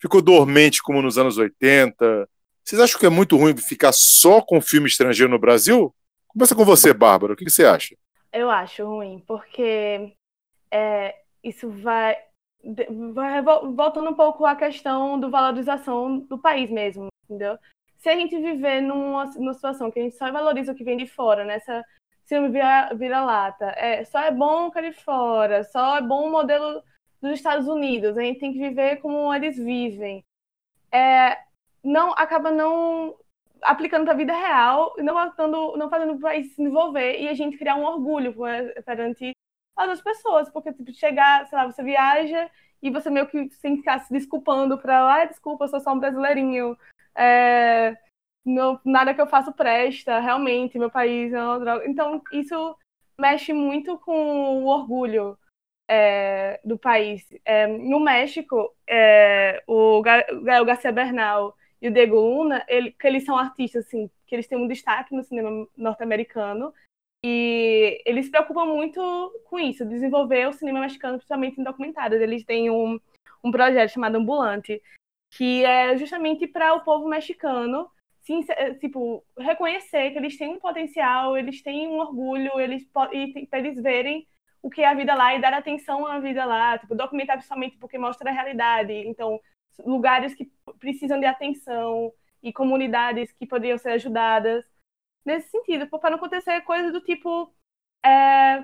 [0.00, 2.28] Ficou dormente como nos anos 80.
[2.62, 5.94] Vocês acham que é muito ruim ficar só com filme estrangeiro no Brasil?
[6.28, 7.32] Começa com você, Bárbara.
[7.32, 7.96] O que, que você acha?
[8.32, 10.12] Eu acho ruim, porque
[10.70, 12.16] é, isso vai,
[13.12, 17.58] vai voltando um pouco à questão do valorização do país mesmo, entendeu?
[17.98, 20.96] Se a gente viver numa, numa situação que a gente só valoriza o que vem
[20.96, 21.82] de fora, nessa
[22.26, 26.82] filme vira-lata, vira é, só é bom o cara fora, só é bom o modelo
[27.20, 30.24] dos Estados Unidos, a gente tem que viver como eles vivem.
[30.92, 31.38] É,
[31.82, 33.16] não acaba não
[33.62, 35.14] aplicando para a vida real, não,
[35.48, 38.34] não, não fazendo o país se desenvolver e a gente criar um orgulho
[38.84, 39.32] perante
[39.76, 42.50] as pessoas, porque tipo, chegar, sei lá, você viaja
[42.82, 45.98] e você meio que sem ficar se desculpando para, ah, desculpa, eu sou só um
[45.98, 46.76] brasileirinho,
[47.14, 47.96] é,
[48.44, 51.88] não, nada que eu faço presta, realmente, meu país é uma droga.
[51.88, 52.76] Então, isso
[53.18, 55.38] mexe muito com o orgulho
[55.88, 57.26] é, do país.
[57.44, 63.24] É, no México, é, o Gael Garcia Bernal e o Diego Luna, ele, que eles
[63.24, 66.72] são artistas assim, que eles têm um destaque no cinema norte-americano
[67.24, 69.00] e eles se preocupam muito
[69.46, 72.20] com isso, desenvolver o cinema mexicano, principalmente em documentários.
[72.20, 73.00] Eles têm um,
[73.42, 74.82] um projeto chamado Ambulante,
[75.30, 77.90] que é justamente para o povo mexicano
[78.24, 78.40] sim,
[78.80, 82.82] tipo, reconhecer que eles têm um potencial, eles têm um orgulho, eles
[83.12, 84.26] e para eles verem
[84.62, 87.76] o que é a vida lá e dar atenção à vida lá, tipo, documentar principalmente
[87.78, 88.92] porque mostra a realidade.
[88.92, 89.38] Então,
[89.84, 94.64] lugares que precisam de atenção e comunidades que poderiam ser ajudadas
[95.24, 97.54] nesse sentido, para não acontecer coisas do tipo
[98.04, 98.62] é,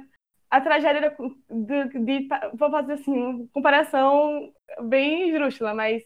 [0.51, 1.15] a tragédia
[1.51, 6.03] de, de, de, vou fazer assim, uma comparação bem esdrúxula, mas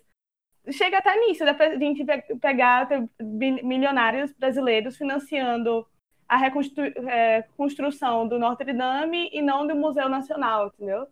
[0.70, 2.04] chega até nisso, da gente
[2.40, 2.88] pegar
[3.20, 5.86] milionários brasileiros financiando
[6.28, 11.06] a reconstrução é, do Notre Dame e não do Museu Nacional, entendeu?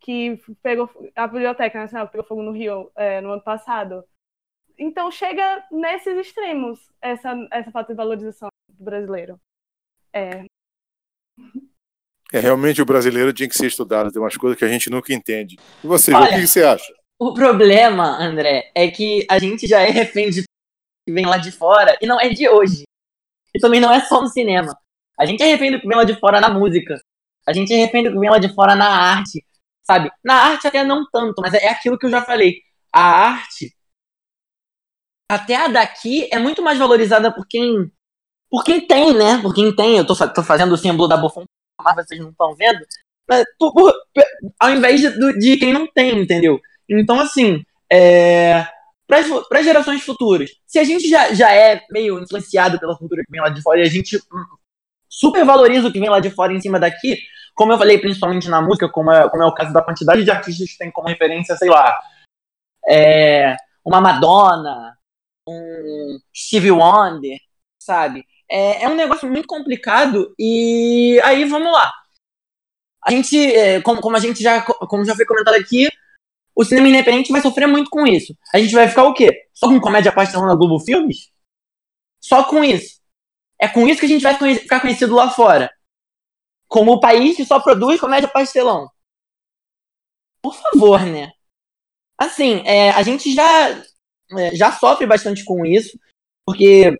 [0.00, 4.04] Que pegou a Biblioteca Nacional que pegou fogo no Rio é, no ano passado.
[4.78, 9.38] Então chega nesses extremos essa, essa falta de valorização do brasileiro.
[10.12, 10.44] É.
[12.32, 15.12] É, realmente o brasileiro tinha que ser estudado, tem umas coisas que a gente nunca
[15.12, 15.56] entende.
[15.82, 16.97] E você, Olha, o que você acha?
[17.18, 21.50] O problema, André, é que a gente já é refém de que vem lá de
[21.50, 22.84] fora e não é de hoje.
[23.52, 24.78] E também não é só no cinema.
[25.18, 27.00] A gente é refém do que vem lá de fora na música.
[27.44, 29.44] A gente é refém do que vem lá de fora na arte.
[29.82, 30.10] Sabe?
[30.22, 32.60] Na arte até não tanto, mas é aquilo que eu já falei.
[32.92, 33.74] A arte,
[35.30, 37.90] até a daqui, é muito mais valorizada por quem.
[38.50, 39.42] Por quem tem, né?
[39.42, 39.98] Por quem tem.
[39.98, 41.44] Eu tô, tô fazendo o símbolo da Buffon,
[41.82, 42.78] mas vocês não estão vendo.
[43.28, 43.92] Mas, por, por,
[44.60, 46.60] ao invés de, de quem não tem, entendeu?
[46.88, 48.66] Então, assim, é,
[49.06, 53.30] para as gerações futuras, se a gente já, já é meio influenciado pela cultura que
[53.30, 54.20] vem lá de fora e a gente
[55.08, 57.18] super valoriza o que vem lá de fora em cima daqui,
[57.54, 60.30] como eu falei, principalmente na música, como é, como é o caso da quantidade de
[60.30, 61.98] artistas que tem como referência, sei lá,
[62.88, 64.96] é, uma Madonna,
[65.48, 67.38] um Stevie Wonder,
[67.78, 68.24] sabe?
[68.50, 71.92] É, é um negócio muito complicado e aí vamos lá.
[73.04, 75.88] A gente, é, como, como a gente já, como já foi comentado aqui,
[76.58, 78.36] o cinema independente vai sofrer muito com isso.
[78.52, 79.46] A gente vai ficar o quê?
[79.54, 81.30] Só com comédia pastelão na Globo Filmes?
[82.20, 83.00] Só com isso.
[83.60, 85.72] É com isso que a gente vai ficar conhecido lá fora.
[86.66, 88.90] Como o país que só produz comédia pastelão.
[90.42, 91.30] Por favor, né?
[92.18, 93.70] Assim, é, a gente já,
[94.36, 95.96] é, já sofre bastante com isso,
[96.44, 96.90] porque,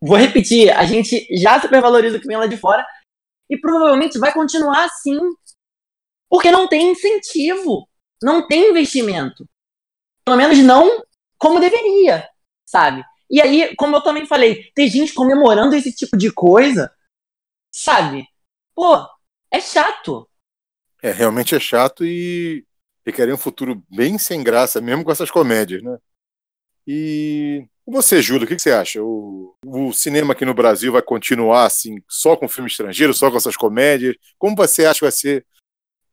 [0.00, 2.84] vou repetir, a gente já supervaloriza o que vem lá de fora
[3.48, 5.20] e provavelmente vai continuar assim,
[6.28, 7.88] porque não tem incentivo
[8.22, 9.48] não tem investimento.
[10.24, 11.02] Pelo menos não
[11.38, 12.28] como deveria,
[12.64, 13.04] sabe?
[13.28, 16.92] E aí, como eu também falei, tem gente comemorando esse tipo de coisa,
[17.72, 18.26] sabe?
[18.74, 19.06] Pô,
[19.50, 20.28] é chato.
[21.02, 22.64] É, realmente é chato e
[23.04, 25.98] requer um futuro bem sem graça, mesmo com essas comédias, né?
[26.86, 29.02] E você, Júlio, o que, você acha?
[29.02, 33.36] O, o, cinema aqui no Brasil vai continuar assim, só com filme estrangeiro, só com
[33.36, 34.14] essas comédias?
[34.38, 35.46] Como você acha que vai ser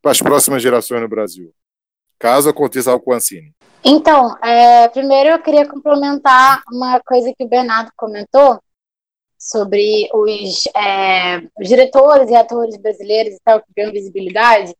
[0.01, 1.53] para as próximas gerações no Brasil?
[2.19, 3.53] Caso aconteça algo com a Ancine?
[3.83, 8.59] Então, é, primeiro eu queria complementar uma coisa que o Bernardo comentou
[9.37, 14.75] sobre os, é, os diretores e atores brasileiros e tal que ganham visibilidade,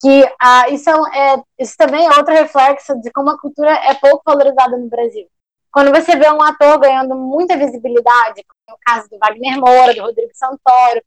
[0.00, 3.94] que ah, isso, é, é, isso também é outro reflexo de como a cultura é
[3.94, 5.26] pouco valorizada no Brasil.
[5.72, 10.02] Quando você vê um ator ganhando muita visibilidade, como o caso do Wagner Moura, do
[10.02, 11.02] Rodrigo Santoro,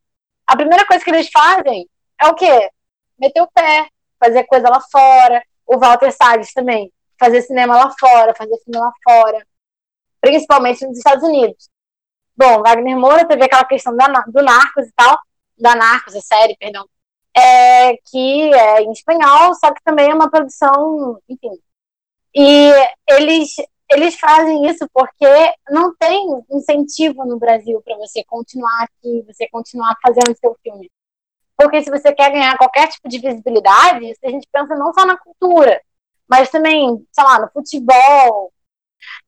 [0.46, 1.88] a primeira coisa que eles fazem
[2.20, 2.70] é o quê?
[3.18, 3.88] Meter o pé,
[4.18, 8.90] fazer coisa lá fora, o Walter Salles também, fazer cinema lá fora, fazer filme lá
[9.04, 9.46] fora,
[10.20, 11.70] principalmente nos Estados Unidos.
[12.36, 15.16] Bom, Wagner Moura teve aquela questão da, do Narcos e tal,
[15.56, 16.84] da Narcos, a série, perdão,
[17.36, 21.56] é, que é em espanhol, só que também é uma produção, enfim.
[22.34, 22.72] E
[23.08, 23.54] eles,
[23.90, 25.26] eles fazem isso porque
[25.70, 30.90] não tem incentivo no Brasil para você continuar aqui, você continuar fazendo seu filme.
[31.60, 35.18] Porque se você quer ganhar qualquer tipo de visibilidade, a gente pensa não só na
[35.18, 35.78] cultura,
[36.26, 38.50] mas também, sei lá, no futebol.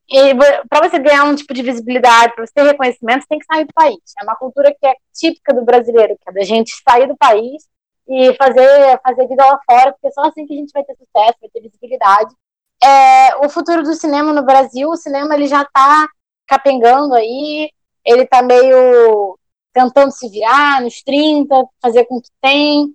[0.08, 0.34] E
[0.70, 3.66] para você ganhar um tipo de visibilidade, para você ter reconhecimento, você tem que sair
[3.66, 3.98] do país.
[4.18, 7.68] É uma cultura que é típica do brasileiro, que é da gente sair do país
[8.08, 11.38] e fazer, fazer vida lá fora, porque só assim que a gente vai ter sucesso,
[11.38, 12.34] vai ter visibilidade.
[12.82, 16.08] É, o futuro do cinema no Brasil, o cinema ele já está
[16.46, 17.70] capengando aí,
[18.06, 19.38] ele está meio
[19.72, 22.94] tentando se virar nos 30, fazer com que tem.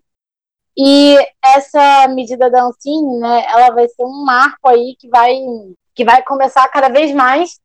[0.77, 5.35] E essa medida da Ancine, né, ela vai ser um marco aí que vai,
[5.95, 7.59] que vai começar cada vez mais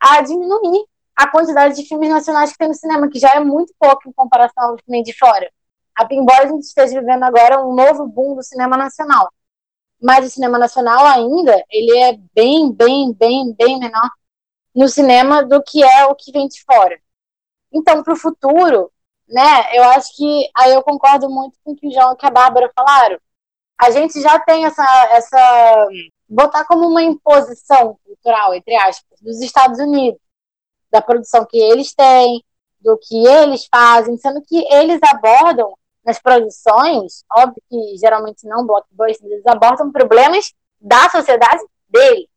[0.00, 3.72] a diminuir a quantidade de filmes nacionais que tem no cinema, que já é muito
[3.78, 5.50] pouco em comparação que vem de fora.
[6.10, 9.30] embora a gente esteja vivendo agora um novo boom do cinema nacional.
[10.02, 14.10] Mas o cinema nacional ainda, ele é bem, bem, bem, bem menor
[14.74, 17.00] no cinema do que é o que vem de fora.
[17.76, 18.90] Então, para o futuro,
[19.28, 22.30] né, eu acho que aí eu concordo muito com o que o João e a
[22.30, 23.18] Bárbara falaram.
[23.78, 25.88] A gente já tem essa, essa
[26.28, 30.20] botar como uma imposição cultural, entre aspas, dos Estados Unidos,
[30.90, 32.42] da produção que eles têm,
[32.80, 39.30] do que eles fazem, sendo que eles abordam nas produções, óbvio que geralmente não blockbusters,
[39.30, 42.28] eles abordam problemas da sociedade deles.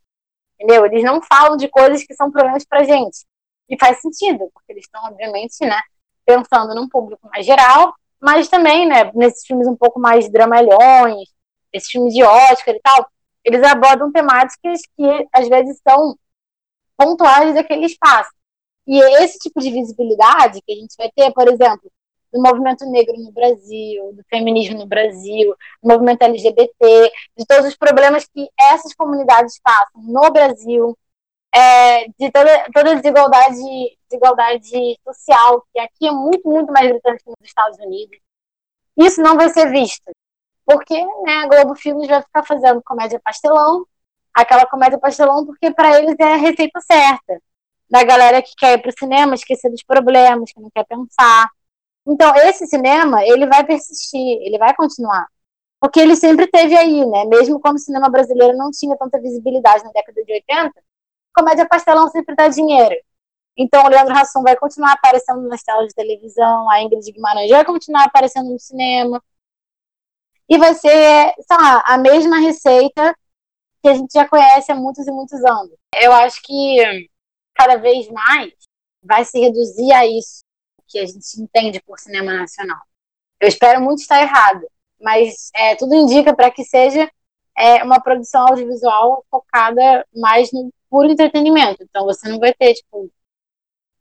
[0.55, 0.85] Entendeu?
[0.87, 3.25] Eles não falam de coisas que são problemas pra gente.
[3.69, 5.79] E faz sentido, porque eles estão, obviamente, né,
[6.25, 11.29] pensando num público mais geral, mas também, né, nesses filmes um pouco mais dramalhões,
[11.71, 13.07] esses filmes de Oscar e tal,
[13.43, 16.17] eles abordam temáticas que às vezes são
[16.97, 18.31] pontuais daquele espaço.
[18.87, 21.91] E esse tipo de visibilidade que a gente vai ter, por exemplo,
[22.31, 27.75] do movimento negro no Brasil, do feminismo no Brasil, do movimento LGBT, de todos os
[27.77, 30.97] problemas que essas comunidades passam no Brasil,
[31.53, 33.57] é, de toda, toda desigualdade,
[34.09, 38.17] desigualdade social, que aqui é muito, muito mais gritante que nos Estados Unidos.
[38.97, 40.11] Isso não vai ser visto,
[40.65, 43.85] porque né, a Globo Filmes vai ficar fazendo comédia pastelão,
[44.33, 47.41] aquela comédia pastelão, porque para eles é a receita certa.
[47.89, 51.49] Da galera que quer ir para o cinema, esquecer dos problemas, que não quer pensar.
[52.07, 55.25] Então, esse cinema, ele vai persistir, ele vai continuar.
[55.79, 57.25] Porque ele sempre teve aí, né?
[57.25, 60.71] Mesmo quando o cinema brasileiro não tinha tanta visibilidade na década de 80,
[61.39, 62.95] comédia pastelão sempre dá dinheiro.
[63.57, 67.65] Então, o Leandro Hassum vai continuar aparecendo nas telas de televisão, a Ingrid Guimarães vai
[67.65, 69.21] continuar aparecendo no cinema.
[70.47, 73.15] E vai ser, sei lá, a mesma receita
[73.81, 75.71] que a gente já conhece há muitos e muitos anos.
[75.95, 77.09] Eu acho que
[77.53, 78.53] cada vez mais
[79.03, 80.43] vai se reduzir a isso
[80.87, 82.81] que a gente entende por cinema nacional.
[83.39, 84.65] Eu espero muito estar errado,
[84.99, 87.09] mas é, tudo indica para que seja
[87.57, 91.83] é, uma produção audiovisual focada mais no puro entretenimento.
[91.83, 93.11] Então você não vai ter tipo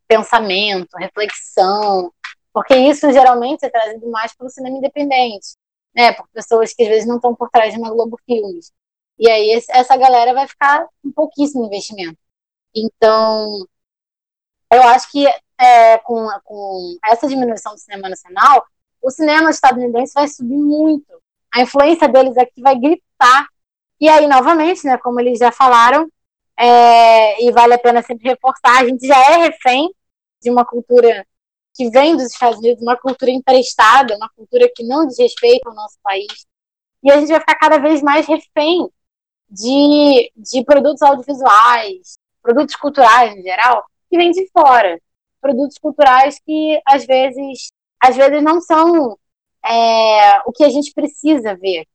[0.09, 2.12] pensamento, reflexão,
[2.53, 5.57] porque isso geralmente é trazido mais pelo cinema independente,
[5.94, 6.12] né?
[6.12, 8.72] Por pessoas que às vezes não estão por trás de uma Globo Filmes.
[9.18, 12.18] E aí essa galera vai ficar com pouquíssimo investimento.
[12.74, 13.66] Então,
[14.72, 15.27] eu acho que
[15.59, 18.64] é, com, com essa diminuição do cinema nacional,
[19.03, 21.20] o cinema estadunidense vai subir muito.
[21.53, 23.46] A influência deles aqui vai gritar.
[24.01, 26.09] E aí, novamente, né, como eles já falaram,
[26.59, 29.88] é, e vale a pena sempre reforçar, a gente já é refém
[30.42, 31.27] de uma cultura
[31.75, 35.75] que vem dos Estados Unidos, uma cultura emprestada, uma cultura que não diz respeito ao
[35.75, 36.47] nosso país.
[37.03, 38.88] E a gente vai ficar cada vez mais refém
[39.49, 44.99] de, de produtos audiovisuais, produtos culturais em geral, que vêm de fora
[45.40, 49.16] produtos culturais que às vezes, às vezes não são
[49.64, 51.87] é, o que a gente precisa ver.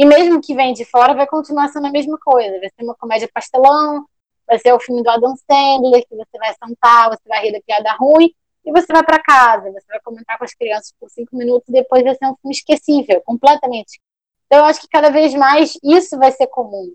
[0.00, 2.58] E mesmo que vem de fora, vai continuar sendo a mesma coisa.
[2.58, 4.06] Vai ser uma comédia pastelão,
[4.46, 7.60] vai ser o filme do Adam Sandler, que você vai sentar, você vai rir da
[7.60, 8.34] piada ruim,
[8.64, 11.72] e você vai para casa, você vai comentar com as crianças por cinco minutos, e
[11.72, 14.00] depois vai ser um filme esquecível, completamente.
[14.46, 16.94] Então, eu acho que cada vez mais isso vai ser comum.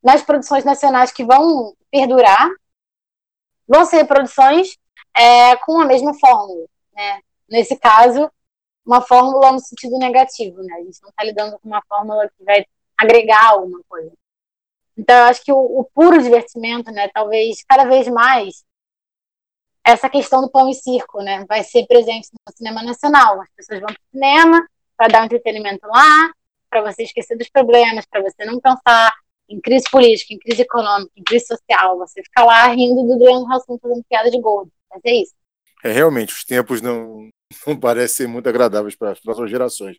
[0.00, 2.48] Nas produções nacionais que vão perdurar,
[3.66, 4.78] vão ser produções
[5.12, 7.20] é, com a mesma fórmula, né?
[7.50, 8.30] Nesse caso,
[8.88, 10.74] uma fórmula no sentido negativo, né?
[10.76, 12.64] A gente não está lidando com uma fórmula que vai
[12.96, 14.10] agregar alguma coisa.
[14.96, 17.08] Então, eu acho que o, o, puro divertimento, né?
[17.12, 18.64] Talvez cada vez mais
[19.84, 21.44] essa questão do pão e circo, né?
[21.46, 23.40] Vai ser presente no cinema nacional.
[23.42, 26.32] As pessoas vão para o cinema para dar um entretenimento lá,
[26.70, 29.12] para você esquecer dos problemas, para você não pensar
[29.48, 31.98] em crise política, em crise econômica, em crise social.
[31.98, 34.72] Você fica lá rindo do Leandro Hassum fazendo piada de gordo.
[34.90, 35.34] Mas é isso.
[35.84, 37.30] É, realmente, os tempos não,
[37.66, 39.96] não parecem ser muito agradáveis para as próximas gerações.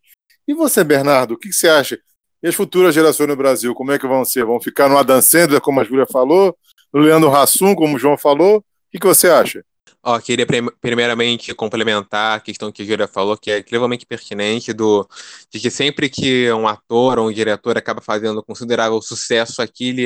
[0.47, 1.99] E você, Bernardo, o que, você acha?
[2.41, 4.45] E as futuras gerações no Brasil, como é que vão ser?
[4.45, 6.57] Vão ficar no Adam Sandler, como a Júlia falou?
[6.93, 8.57] No Leandro Hassum, como o João falou?
[8.57, 9.63] O que, você acha?
[10.01, 10.45] Ó, queria
[10.79, 15.07] primeiramente complementar a questão que a Júlia falou, que é incrivelmente pertinente, do,
[15.51, 19.99] de que sempre que um ator ou um diretor acaba fazendo considerável sucesso, aquilo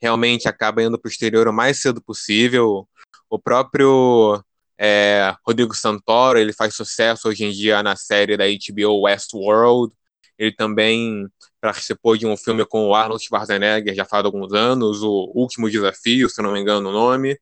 [0.00, 2.88] realmente acaba indo para o exterior o mais cedo possível.
[3.28, 4.42] O próprio
[4.82, 9.92] é, Rodrigo Santoro, ele faz sucesso hoje em dia na série da HBO Westworld.
[10.38, 11.28] Ele também
[11.60, 16.30] participou de um filme com o Arnold Schwarzenegger já faz alguns anos, o Último Desafio,
[16.30, 17.38] se não me engano o nome.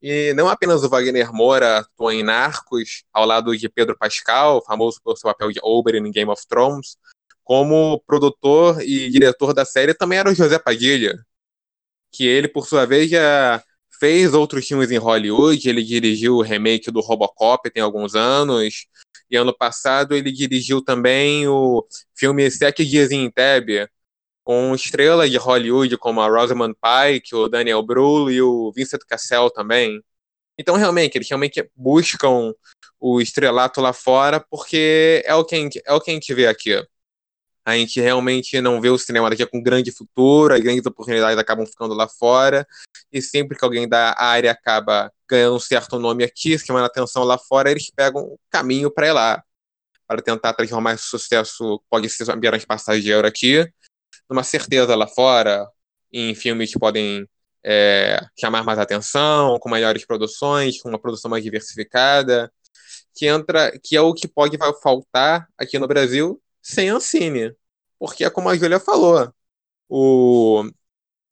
[0.00, 5.00] E não apenas o Wagner Moura atuou em Narcos, ao lado de Pedro Pascal, famoso
[5.02, 6.96] pelo seu papel de Oberyn em Game of Thrones,
[7.42, 11.18] como produtor e diretor da série também era o José Padilha,
[12.12, 13.62] que ele, por sua vez, já
[13.98, 18.86] fez outros filmes em Hollywood, ele dirigiu o remake do Robocop tem alguns anos,
[19.30, 23.88] e ano passado ele dirigiu também o filme Sete Dias em Entebbe,
[24.42, 29.50] com estrelas de Hollywood como a Rosamund Pike, o Daniel Brühl e o Vincent Cassel
[29.50, 30.02] também.
[30.58, 32.54] Então, realmente, eles realmente buscam
[32.98, 36.32] o estrelato lá fora porque é o que a gente, é o que a gente
[36.32, 36.82] vê aqui.
[37.68, 41.66] A gente realmente não vê o cinema daqui com grande futuro, as grandes oportunidades acabam
[41.66, 42.66] ficando lá fora,
[43.12, 47.36] e sempre que alguém da área acaba ganhando um certo nome aqui, chamando atenção lá
[47.36, 49.44] fora, eles pegam o caminho para ir lá,
[50.06, 53.70] para tentar transformar esse sucesso, pode ser apenas passageiro aqui,
[54.30, 55.68] numa certeza lá fora,
[56.10, 57.28] em filmes que podem
[57.62, 62.50] é, chamar mais atenção, com maiores produções, com uma produção mais diversificada,
[63.14, 67.54] que entra, que é o que pode faltar aqui no Brasil sem Ancine.
[67.98, 69.32] Porque é como a Júlia falou,
[69.88, 70.64] o,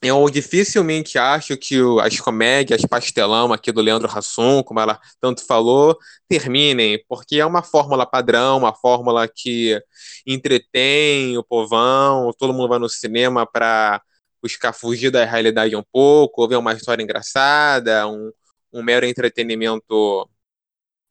[0.02, 5.98] eu dificilmente acho que as comédias pastelão aqui do Leandro Hassum, como ela tanto falou,
[6.28, 9.80] terminem, porque é uma fórmula padrão, uma fórmula que
[10.26, 14.02] entretém o povão, todo mundo vai no cinema para
[14.42, 18.30] buscar fugir da realidade um pouco, ver uma história engraçada, um,
[18.72, 20.28] um mero entretenimento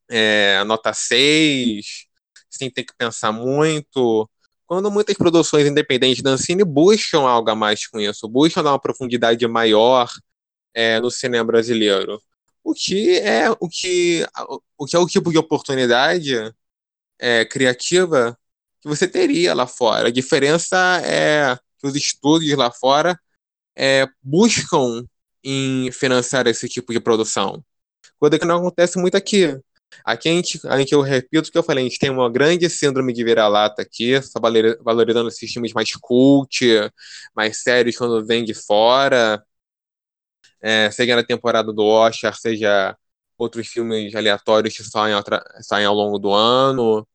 [0.10, 2.05] é, nota 6,
[2.58, 4.30] sem ter que pensar muito.
[4.68, 8.80] Quando muitas produções independentes da Ancine buscam algo a mais com isso, buscam dar uma
[8.80, 10.10] profundidade maior
[10.74, 12.22] é, no cinema brasileiro.
[12.64, 14.26] O que é o que,
[14.78, 16.36] o que é o tipo de oportunidade
[17.20, 18.38] é, criativa
[18.82, 20.08] que você teria lá fora.
[20.10, 23.20] A diferença é que os estúdios lá fora
[23.76, 25.06] é, buscam
[25.44, 27.64] em financiar esse tipo de produção.
[28.20, 29.60] Coisa que não acontece muito aqui.
[30.04, 32.30] Aqui a gente, a gente, eu repito o que eu falei, a gente tem uma
[32.30, 34.40] grande síndrome de vira-lata aqui, só
[34.84, 36.66] valorizando esses filmes mais cult,
[37.36, 39.44] mais sérios quando vem de fora,
[40.62, 42.98] é, seja na temporada do Oscar, seja
[43.38, 45.16] outros filmes aleatórios que saem,
[45.62, 47.08] saem ao longo do ano.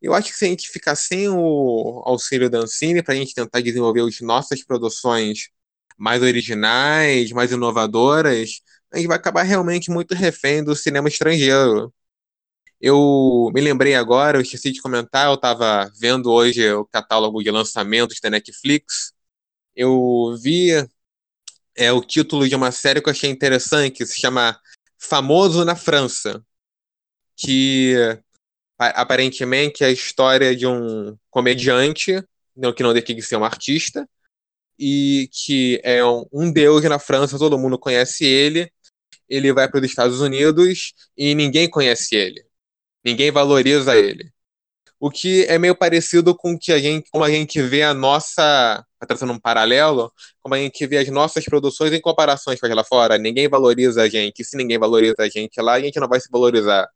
[0.00, 3.34] Eu acho que se a gente ficar sem o auxílio da Ancine para a gente
[3.34, 5.50] tentar desenvolver as nossas produções
[5.98, 8.60] mais originais, mais inovadoras,
[8.92, 11.92] a gente vai acabar realmente muito refém do cinema estrangeiro.
[12.80, 17.50] Eu me lembrei agora, eu esqueci de comentar, eu estava vendo hoje o catálogo de
[17.50, 19.12] lançamentos da Netflix.
[19.74, 20.70] Eu vi
[21.76, 24.58] é, o título de uma série que eu achei interessante, que se chama
[24.98, 26.44] Famoso na França,
[27.36, 27.94] que
[28.78, 32.22] aparentemente é a história de um comediante,
[32.54, 34.08] não, que não deixa de ser um artista,
[34.78, 38.70] e que é um, um deus na França, todo mundo conhece ele.
[39.28, 42.45] Ele vai para os Estados Unidos e ninguém conhece ele.
[43.06, 44.32] Ninguém valoriza ele.
[44.98, 48.84] O que é meio parecido com que a gente, como a gente vê a nossa,
[48.98, 52.74] tá trazendo um paralelo, como a gente vê as nossas produções em comparações com as
[52.74, 53.16] lá fora.
[53.16, 54.42] Ninguém valoriza a gente.
[54.42, 56.88] Se ninguém valoriza a gente lá, a gente não vai se valorizar.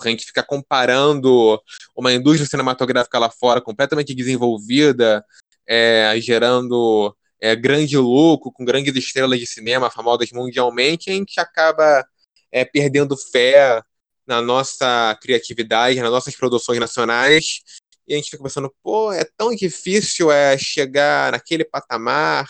[0.00, 1.62] A gente fica comparando
[1.94, 5.24] uma indústria cinematográfica lá fora completamente desenvolvida,
[5.64, 12.04] é, gerando é, grande lucro, com grandes estrelas de cinema famosas mundialmente, a gente acaba
[12.50, 13.80] é, perdendo fé
[14.26, 17.60] na nossa criatividade, nas nossas produções nacionais,
[18.06, 22.48] e a gente fica pensando, pô, é tão difícil é, chegar naquele patamar,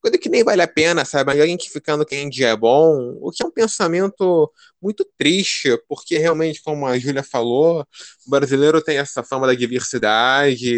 [0.00, 1.30] coisa que nem vale a pena, sabe?
[1.30, 6.18] A gente ficando quem dia é bom, o que é um pensamento muito triste, porque
[6.18, 7.86] realmente, como a Júlia falou,
[8.26, 10.76] o brasileiro tem essa fama da diversidade,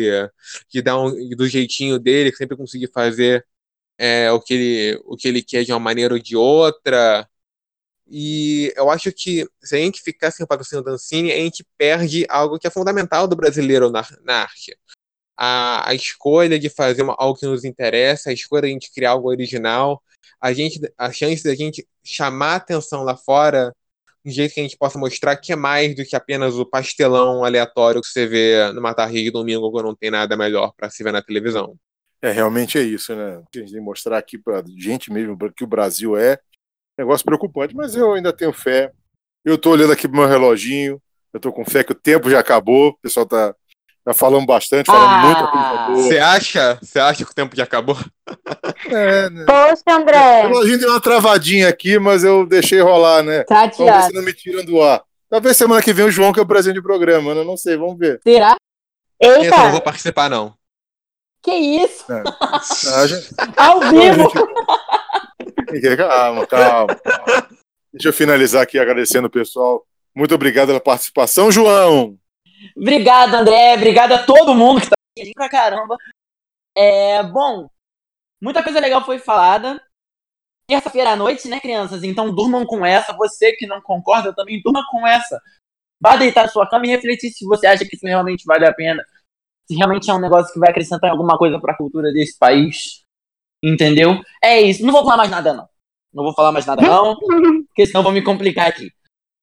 [0.70, 3.44] de dar um, do jeitinho dele, sempre conseguir fazer
[3.98, 7.26] é, o, que ele, o que ele quer de uma maneira ou de outra.
[8.06, 11.64] E eu acho que se a gente ficar sem o patrocínio da Ancine, a gente
[11.78, 14.76] perde algo que é fundamental do brasileiro na, na arte.
[15.36, 18.92] A, a escolha de fazer uma, algo que nos interessa, a escolha de a gente
[18.92, 20.02] criar algo original,
[20.40, 23.74] a, gente, a chance da gente chamar atenção lá fora
[24.24, 27.44] de jeito que a gente possa mostrar que é mais do que apenas o pastelão
[27.44, 31.02] aleatório que você vê numa tarde de domingo quando não tem nada melhor para se
[31.02, 31.76] ver na televisão.
[32.22, 33.32] É, realmente é isso, né?
[33.32, 36.38] A gente tem que mostrar aqui para gente mesmo que o Brasil é
[36.98, 38.90] negócio preocupante, mas eu ainda tenho fé.
[39.44, 41.00] Eu estou olhando aqui pro meu reloginho,
[41.32, 43.54] eu estou com fé que o tempo já acabou, o pessoal tá,
[44.04, 46.02] tá falando bastante, falando ah, muita coisa boa.
[46.02, 46.78] Você acha?
[46.80, 47.96] Você acha que o tempo já acabou?
[48.86, 49.44] É, né?
[49.46, 50.44] Poxa, André.
[50.44, 53.44] O reloginho deu uma travadinha aqui, mas eu deixei rolar, né?
[53.44, 55.02] Tá vamos ver se não me tiram do ar.
[55.28, 57.42] Talvez semana que vem o João que é o presente do programa, né?
[57.42, 58.20] Não sei, vamos ver.
[58.22, 58.56] Será?
[59.20, 59.44] Eita.
[59.44, 60.54] Eu não vou participar, não.
[61.42, 62.04] Que isso?
[62.10, 62.22] É.
[63.56, 64.30] Ah, Ao vivo!
[65.96, 67.00] Calma, calma.
[67.92, 69.86] Deixa eu finalizar aqui agradecendo o pessoal.
[70.14, 72.18] Muito obrigado pela participação, João.
[72.76, 73.74] Obrigado, André.
[73.74, 75.96] Obrigado a todo mundo que tá aqui pra caramba.
[76.76, 77.68] É, bom,
[78.42, 79.80] muita coisa legal foi falada.
[80.68, 82.02] terça-feira à noite, né, crianças?
[82.02, 83.12] Então durmam com essa.
[83.12, 85.40] Você que não concorda também durma com essa.
[86.00, 88.74] Vá deitar na sua cama e refletir se você acha que isso realmente vale a
[88.74, 89.04] pena.
[89.66, 93.03] Se realmente é um negócio que vai acrescentar alguma coisa para a cultura desse país.
[93.64, 94.20] Entendeu?
[94.42, 94.84] É isso.
[94.84, 95.68] Não vou falar mais nada, não.
[96.12, 97.16] Não vou falar mais nada, não.
[97.66, 98.90] porque senão vou me complicar aqui.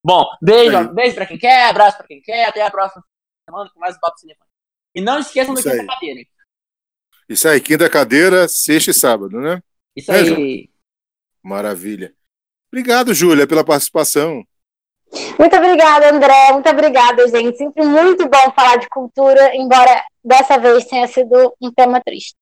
[0.03, 2.45] Bom, beijo, beijo pra quem quer, abraço pra quem quer.
[2.45, 3.03] Até a próxima
[3.49, 4.49] semana com mais um Papo Cinefone.
[4.95, 6.27] E não esqueçam do quinta cadeira, hein?
[7.27, 9.61] Isso aí, quinta cadeira, sexta e sábado, né?
[9.95, 10.69] Isso aí.
[11.41, 12.13] Maravilha.
[12.71, 14.45] Obrigado, Júlia, pela participação.
[15.37, 16.53] Muito obrigada, André.
[16.53, 17.57] Muito obrigada, gente.
[17.57, 22.35] Sempre muito bom falar de cultura, embora dessa vez tenha sido um tema triste.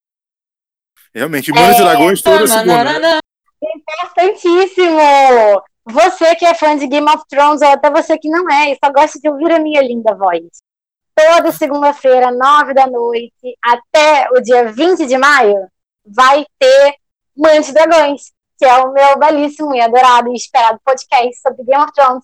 [1.14, 1.84] Realmente, Mães é...
[1.84, 3.20] Dragões toda segunda.
[3.62, 5.62] Importantíssimo!
[5.86, 8.78] Você que é fã de Game of Thrones, ou até você que não é, e
[8.84, 10.43] só gosta de ouvir a minha linda voz.
[11.16, 15.68] Toda segunda-feira, nove da noite, até o dia 20 de maio,
[16.05, 16.95] vai ter
[17.36, 21.93] de Dragões, que é o meu belíssimo e adorado e esperado podcast sobre Game of
[21.93, 22.24] Thrones,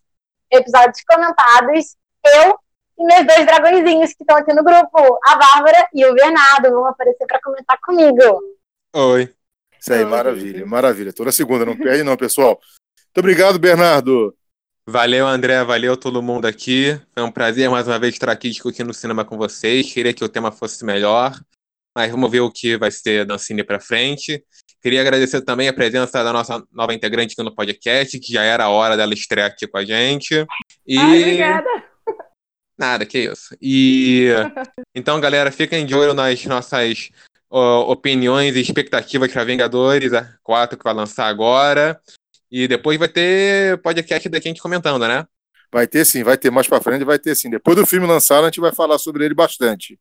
[0.52, 1.96] episódios comentados.
[2.24, 2.60] Eu
[2.98, 6.86] e meus dois dragõezinhos que estão aqui no grupo, a Bárbara e o Bernardo, vão
[6.86, 8.42] aparecer para comentar comigo.
[8.98, 9.30] Oi.
[9.78, 11.12] Isso aí, maravilha, maravilha.
[11.12, 12.58] Toda segunda, não perde não, pessoal.
[12.98, 14.34] Muito obrigado, Bernardo.
[14.88, 16.98] Valeu, André, valeu todo mundo aqui.
[17.14, 19.92] Foi um prazer mais uma vez estar aqui discutindo cinema com vocês.
[19.92, 21.38] Queria que o tema fosse melhor,
[21.94, 24.42] mas vamos ver o que vai ser da Cine para frente.
[24.82, 28.64] Queria agradecer também a presença da nossa nova integrante aqui no podcast, que já era
[28.64, 30.46] a hora dela estrear aqui com a gente.
[30.88, 30.98] E...
[30.98, 31.84] Ai, obrigada.
[32.78, 33.58] Nada, que isso.
[33.62, 34.30] E
[34.96, 37.10] então, galera, fiquem de olho nas nossas
[37.52, 40.12] uh, opiniões e expectativas para Vingadores
[40.44, 42.00] 4 que vai lançar agora.
[42.52, 45.26] E depois vai ter podcast da gente comentando, né?
[45.72, 47.50] Vai ter sim, vai ter mais para frente, vai ter sim.
[47.50, 50.00] Depois do filme lançar, a gente vai falar sobre ele bastante.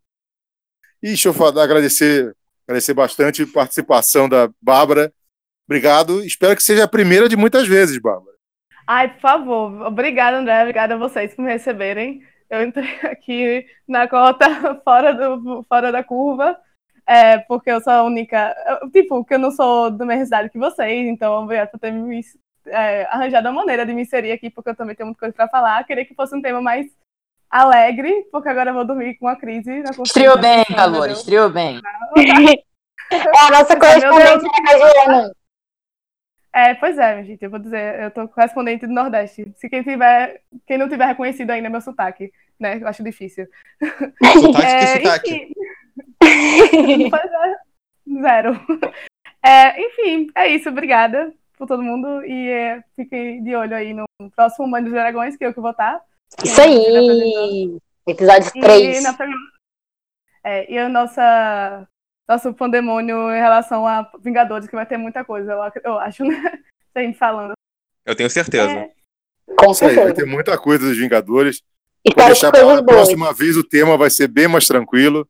[1.02, 2.34] E deixa eu falar, agradecer
[2.66, 5.12] Agradecer bastante a participação da Bárbara.
[5.68, 6.24] Obrigado.
[6.24, 8.34] Espero que seja a primeira de muitas vezes, Bárbara.
[8.86, 9.86] Ai, por favor.
[9.86, 10.60] Obrigada, André.
[10.60, 12.22] Obrigada a vocês por me receberem.
[12.48, 16.56] Eu entrei aqui na cota fora, do, fora da curva,
[17.06, 18.54] é, porque eu sou a única.
[18.92, 22.20] Tipo, que eu não sou da mesma cidade que vocês, então obrigado por ter me
[22.66, 25.48] é, arranjado a maneira de me inserir aqui, porque eu também tenho muita coisa para
[25.48, 25.84] falar.
[25.84, 26.86] Queria que fosse um tema mais
[27.50, 31.80] alegre, porque agora eu vou dormir com uma crise na Estreou bem, calor, estreou bem.
[33.10, 34.44] É a nossa correspondente
[35.12, 35.30] da
[36.54, 39.52] É, pois é, gente, eu vou dizer, eu tô correspondente do Nordeste.
[39.56, 42.78] Se quem tiver, quem não tiver reconhecido ainda meu sotaque, né?
[42.80, 43.46] Eu acho difícil.
[44.40, 45.54] Sotaque é, que sotaque?
[47.14, 48.60] é, zero.
[49.44, 54.04] É, enfim, é isso, obrigada por todo mundo e é, fiquem de olho aí no
[54.34, 56.00] próximo Mãe dos Dragões, que eu que vou estar.
[56.42, 57.78] Isso aí!
[58.06, 58.98] Episódio 3.
[58.98, 59.16] E, na,
[60.44, 61.88] é, e a nossa
[62.28, 66.34] nosso pandemônio em relação a Vingadores, que vai ter muita coisa, eu, eu acho, né?
[66.94, 67.54] A gente falando.
[68.06, 68.70] Eu tenho certeza.
[68.70, 68.90] É.
[69.58, 70.00] Com certeza.
[70.00, 71.60] Aí, vai ter muita coisa dos Vingadores.
[72.04, 75.28] E Vou deixar para a próxima vez o tema vai ser bem mais tranquilo.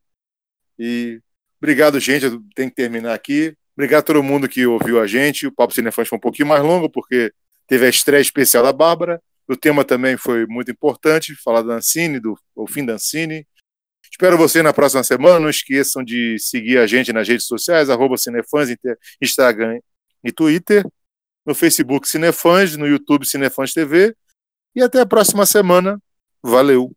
[0.77, 1.21] E
[1.61, 2.25] obrigado, gente.
[2.25, 3.55] Eu tenho que terminar aqui.
[3.75, 5.47] Obrigado a todo mundo que ouviu a gente.
[5.47, 7.33] O Papo Cinefãs foi um pouquinho mais longo, porque
[7.67, 9.21] teve a estreia especial da Bárbara.
[9.47, 13.45] O tema também foi muito importante, falar da Ancine, do o fim da Ancine.
[14.09, 15.39] Espero você na próxima semana.
[15.39, 18.69] Não esqueçam de seguir a gente nas redes sociais, arroba Cinefãs,
[19.21, 19.79] Instagram
[20.23, 20.85] e Twitter.
[21.45, 24.15] No Facebook Cinefãs, no YouTube Cinefãs TV.
[24.75, 26.01] E até a próxima semana.
[26.41, 26.91] Valeu!